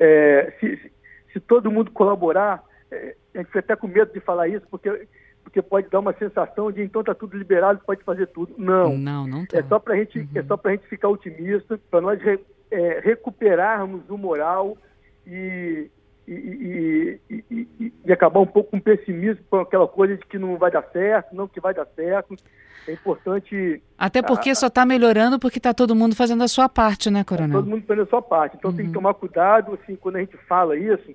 é, 0.00 0.52
se, 0.58 0.90
se, 1.32 1.38
todo 1.38 1.70
mundo 1.70 1.92
colaborar, 1.92 2.64
é, 2.90 3.14
a 3.32 3.38
gente 3.38 3.46
fica 3.46 3.60
até 3.60 3.76
com 3.76 3.86
medo 3.86 4.12
de 4.12 4.18
falar 4.18 4.48
isso, 4.48 4.66
porque, 4.68 5.06
porque 5.44 5.62
pode 5.62 5.88
dar 5.88 6.00
uma 6.00 6.12
sensação 6.14 6.72
de 6.72 6.82
então 6.82 7.00
está 7.00 7.14
tudo 7.14 7.38
liberado, 7.38 7.80
pode 7.86 8.02
fazer 8.02 8.26
tudo. 8.26 8.52
Não. 8.58 8.98
Não, 8.98 9.24
não 9.24 9.46
tá. 9.46 9.58
É 9.58 9.62
só 9.62 9.78
para 9.78 9.94
gente, 9.94 10.18
uhum. 10.18 10.28
é 10.34 10.42
só 10.42 10.60
a 10.62 10.70
gente 10.70 10.88
ficar 10.88 11.08
otimista, 11.08 11.78
para 11.88 12.00
nós 12.00 12.20
re, 12.20 12.40
é, 12.72 12.98
recuperarmos 13.04 14.02
o 14.10 14.18
moral 14.18 14.76
e, 15.24 15.88
e, 16.26 17.20
e, 17.30 17.44
e, 17.50 17.92
e, 18.04 18.12
acabar 18.12 18.40
um 18.40 18.46
pouco 18.46 18.70
com 18.70 18.80
pessimismo, 18.80 19.44
com 19.50 19.58
aquela 19.58 19.86
coisa 19.86 20.16
de 20.16 20.24
que 20.24 20.38
não 20.38 20.56
vai 20.56 20.70
dar 20.70 20.82
certo, 20.92 21.34
não 21.34 21.46
que 21.46 21.60
vai 21.60 21.74
dar 21.74 21.86
certo. 21.94 22.34
É 22.86 22.92
importante. 22.92 23.82
Até 23.96 24.22
porque 24.22 24.50
a, 24.50 24.54
só 24.54 24.66
está 24.66 24.84
melhorando 24.84 25.38
porque 25.38 25.58
está 25.58 25.72
todo 25.72 25.94
mundo 25.94 26.14
fazendo 26.14 26.44
a 26.44 26.48
sua 26.48 26.68
parte, 26.68 27.10
né, 27.10 27.24
Coronel? 27.24 27.58
todo 27.58 27.70
mundo 27.70 27.84
fazendo 27.86 28.04
a 28.04 28.10
sua 28.10 28.22
parte. 28.22 28.56
Então 28.56 28.70
uhum. 28.70 28.76
tem 28.76 28.86
que 28.86 28.92
tomar 28.92 29.14
cuidado, 29.14 29.78
assim, 29.82 29.96
quando 29.96 30.16
a 30.16 30.20
gente 30.20 30.36
fala 30.48 30.76
isso, 30.76 31.14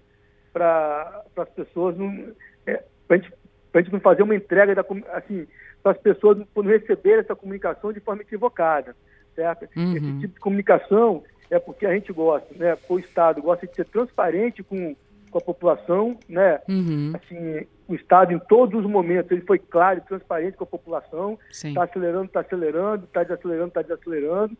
para 0.51 1.23
as 1.37 1.49
pessoas 1.49 1.97
não. 1.97 2.33
É, 2.65 2.83
para 3.07 3.17
a 3.17 3.19
gente, 3.19 3.33
gente 3.75 3.93
não 3.93 3.99
fazer 3.99 4.23
uma 4.23 4.35
entrega 4.35 4.73
da 4.73 4.85
assim, 5.13 5.47
para 5.83 5.91
as 5.91 5.97
pessoas 5.99 6.37
não 6.37 6.63
receber 6.63 7.19
essa 7.19 7.35
comunicação 7.35 7.93
de 7.93 7.99
forma 7.99 8.21
equivocada. 8.21 8.95
Certo? 9.35 9.67
Uhum. 9.75 9.95
Esse 9.95 10.19
tipo 10.19 10.33
de 10.33 10.39
comunicação 10.39 11.23
é 11.49 11.59
porque 11.59 11.85
a 11.85 11.93
gente 11.93 12.13
gosta, 12.13 12.53
né? 12.55 12.77
O 12.87 12.99
Estado 12.99 13.41
gosta 13.41 13.65
de 13.65 13.75
ser 13.75 13.85
transparente 13.85 14.61
com, 14.63 14.95
com 15.31 15.37
a 15.37 15.41
população, 15.41 16.17
né? 16.27 16.61
Uhum. 16.69 17.13
Assim, 17.15 17.67
o 17.87 17.95
Estado 17.95 18.33
em 18.33 18.39
todos 18.39 18.83
os 18.83 18.89
momentos 18.89 19.31
ele 19.31 19.41
foi 19.41 19.57
claro 19.57 19.99
e 19.99 20.07
transparente 20.07 20.57
com 20.57 20.63
a 20.63 20.67
população, 20.67 21.39
está 21.49 21.83
acelerando, 21.83 22.25
está 22.25 22.41
acelerando, 22.41 23.05
está 23.05 23.23
desacelerando, 23.23 23.67
está 23.69 23.81
desacelerando. 23.81 24.57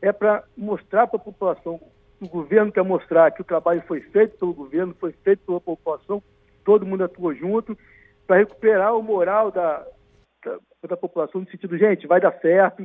É 0.00 0.10
para 0.10 0.42
mostrar 0.56 1.06
para 1.06 1.16
a 1.16 1.22
população, 1.22 1.80
o 2.20 2.28
governo 2.28 2.72
quer 2.72 2.82
mostrar 2.82 3.30
que 3.30 3.40
o 3.40 3.44
trabalho 3.44 3.82
foi 3.86 4.00
feito 4.00 4.36
pelo 4.36 4.52
governo, 4.52 4.96
foi 4.98 5.12
feito 5.24 5.44
pela 5.46 5.60
população, 5.60 6.20
todo 6.64 6.86
mundo 6.86 7.04
atuou 7.04 7.32
junto, 7.34 7.78
para 8.26 8.38
recuperar 8.38 8.96
o 8.96 9.02
moral 9.02 9.52
da, 9.52 9.86
da, 10.44 10.58
da 10.88 10.96
população 10.96 11.40
no 11.40 11.50
sentido, 11.50 11.78
gente, 11.78 12.06
vai 12.06 12.20
dar 12.20 12.32
certo, 12.40 12.84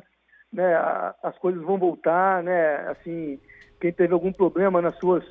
né, 0.52 0.76
as 1.22 1.38
coisas 1.38 1.62
vão 1.62 1.78
voltar, 1.78 2.44
né, 2.44 2.88
assim, 2.90 3.40
quem 3.80 3.92
teve 3.92 4.14
algum 4.14 4.32
problema 4.32 4.82
nas 4.82 4.98
suas, 4.98 5.24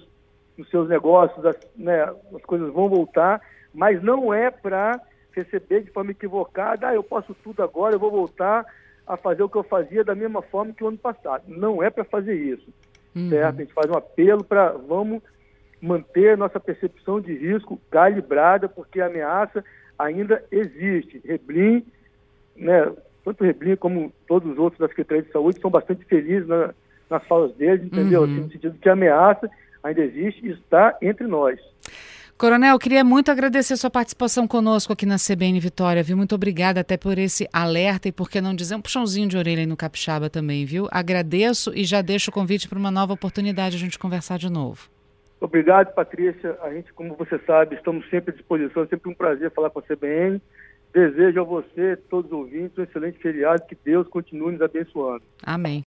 nos 0.56 0.68
seus 0.70 0.88
negócios, 0.88 1.44
as, 1.44 1.56
né, 1.76 2.02
as 2.34 2.42
coisas 2.42 2.72
vão 2.72 2.88
voltar, 2.88 3.40
mas 3.72 4.02
não 4.02 4.32
é 4.32 4.50
para 4.50 5.00
receber 5.32 5.82
de 5.82 5.90
forma 5.90 6.12
equivocada, 6.12 6.88
ah, 6.88 6.94
eu 6.94 7.02
posso 7.02 7.34
tudo 7.42 7.62
agora, 7.62 7.94
eu 7.94 7.98
vou 7.98 8.10
voltar 8.10 8.64
a 9.06 9.16
fazer 9.16 9.42
o 9.42 9.48
que 9.48 9.56
eu 9.56 9.62
fazia 9.62 10.02
da 10.02 10.14
mesma 10.14 10.42
forma 10.42 10.72
que 10.72 10.82
o 10.82 10.88
ano 10.88 10.98
passado. 10.98 11.44
Não 11.46 11.82
é 11.82 11.90
para 11.90 12.04
fazer 12.04 12.34
isso, 12.34 12.72
uhum. 13.14 13.28
certo? 13.28 13.54
A 13.54 13.62
gente 13.62 13.72
faz 13.72 13.90
um 13.90 13.96
apelo 13.96 14.42
para, 14.42 14.70
vamos 14.72 15.22
manter 15.80 16.36
nossa 16.36 16.58
percepção 16.58 17.20
de 17.20 17.34
risco 17.34 17.80
calibrada, 17.90 18.68
porque 18.68 19.00
a 19.00 19.06
ameaça 19.06 19.64
ainda 19.98 20.42
existe. 20.50 21.22
Reblin, 21.24 21.86
né, 22.56 22.92
tanto 23.26 23.42
o 23.42 23.44
Reblin 23.44 23.74
como 23.74 24.12
todos 24.28 24.52
os 24.52 24.56
outros 24.56 24.78
da 24.78 24.86
Secretaria 24.86 25.24
de 25.24 25.32
Saúde 25.32 25.60
são 25.60 25.68
bastante 25.68 26.04
felizes 26.04 26.46
na, 26.46 26.72
nas 27.10 27.26
falas 27.26 27.52
deles, 27.56 27.84
entendeu? 27.84 28.20
Uhum. 28.20 28.26
Assim, 28.26 28.40
no 28.42 28.52
sentido 28.52 28.78
que 28.80 28.88
a 28.88 28.92
ameaça 28.92 29.50
ainda 29.82 30.00
existe 30.00 30.46
e 30.46 30.52
está 30.52 30.96
entre 31.02 31.26
nós. 31.26 31.58
Coronel, 32.38 32.78
queria 32.78 33.02
muito 33.02 33.30
agradecer 33.30 33.76
sua 33.76 33.90
participação 33.90 34.46
conosco 34.46 34.92
aqui 34.92 35.04
na 35.04 35.16
CBN 35.16 35.58
Vitória, 35.58 36.04
viu? 36.04 36.16
Muito 36.16 36.34
obrigada 36.36 36.80
até 36.80 36.96
por 36.96 37.18
esse 37.18 37.48
alerta 37.52 38.08
e 38.08 38.12
por 38.12 38.30
que 38.30 38.40
não 38.40 38.54
dizer 38.54 38.76
um 38.76 38.80
puxãozinho 38.80 39.26
de 39.26 39.36
orelha 39.36 39.60
aí 39.60 39.66
no 39.66 39.76
Capixaba 39.76 40.30
também, 40.30 40.64
viu? 40.64 40.86
Agradeço 40.92 41.72
e 41.74 41.82
já 41.82 42.02
deixo 42.02 42.30
o 42.30 42.34
convite 42.34 42.68
para 42.68 42.78
uma 42.78 42.90
nova 42.92 43.12
oportunidade 43.12 43.74
a 43.74 43.78
gente 43.78 43.98
conversar 43.98 44.38
de 44.38 44.52
novo. 44.52 44.88
Obrigado, 45.40 45.92
Patrícia. 45.94 46.56
A 46.62 46.72
gente, 46.72 46.92
como 46.92 47.16
você 47.16 47.38
sabe, 47.46 47.74
estamos 47.74 48.08
sempre 48.08 48.32
à 48.32 48.36
disposição, 48.36 48.84
é 48.84 48.86
sempre 48.86 49.10
um 49.10 49.14
prazer 49.14 49.50
falar 49.50 49.70
com 49.70 49.80
a 49.80 49.82
CBN. 49.82 50.40
Desejo 50.92 51.40
a 51.40 51.44
você, 51.44 51.96
todos 52.08 52.30
os 52.30 52.38
ouvintes, 52.38 52.78
um 52.78 52.82
excelente 52.82 53.18
feriado, 53.18 53.66
que 53.66 53.76
Deus 53.84 54.08
continue 54.08 54.52
nos 54.52 54.62
abençoando. 54.62 55.22
Amém. 55.42 55.84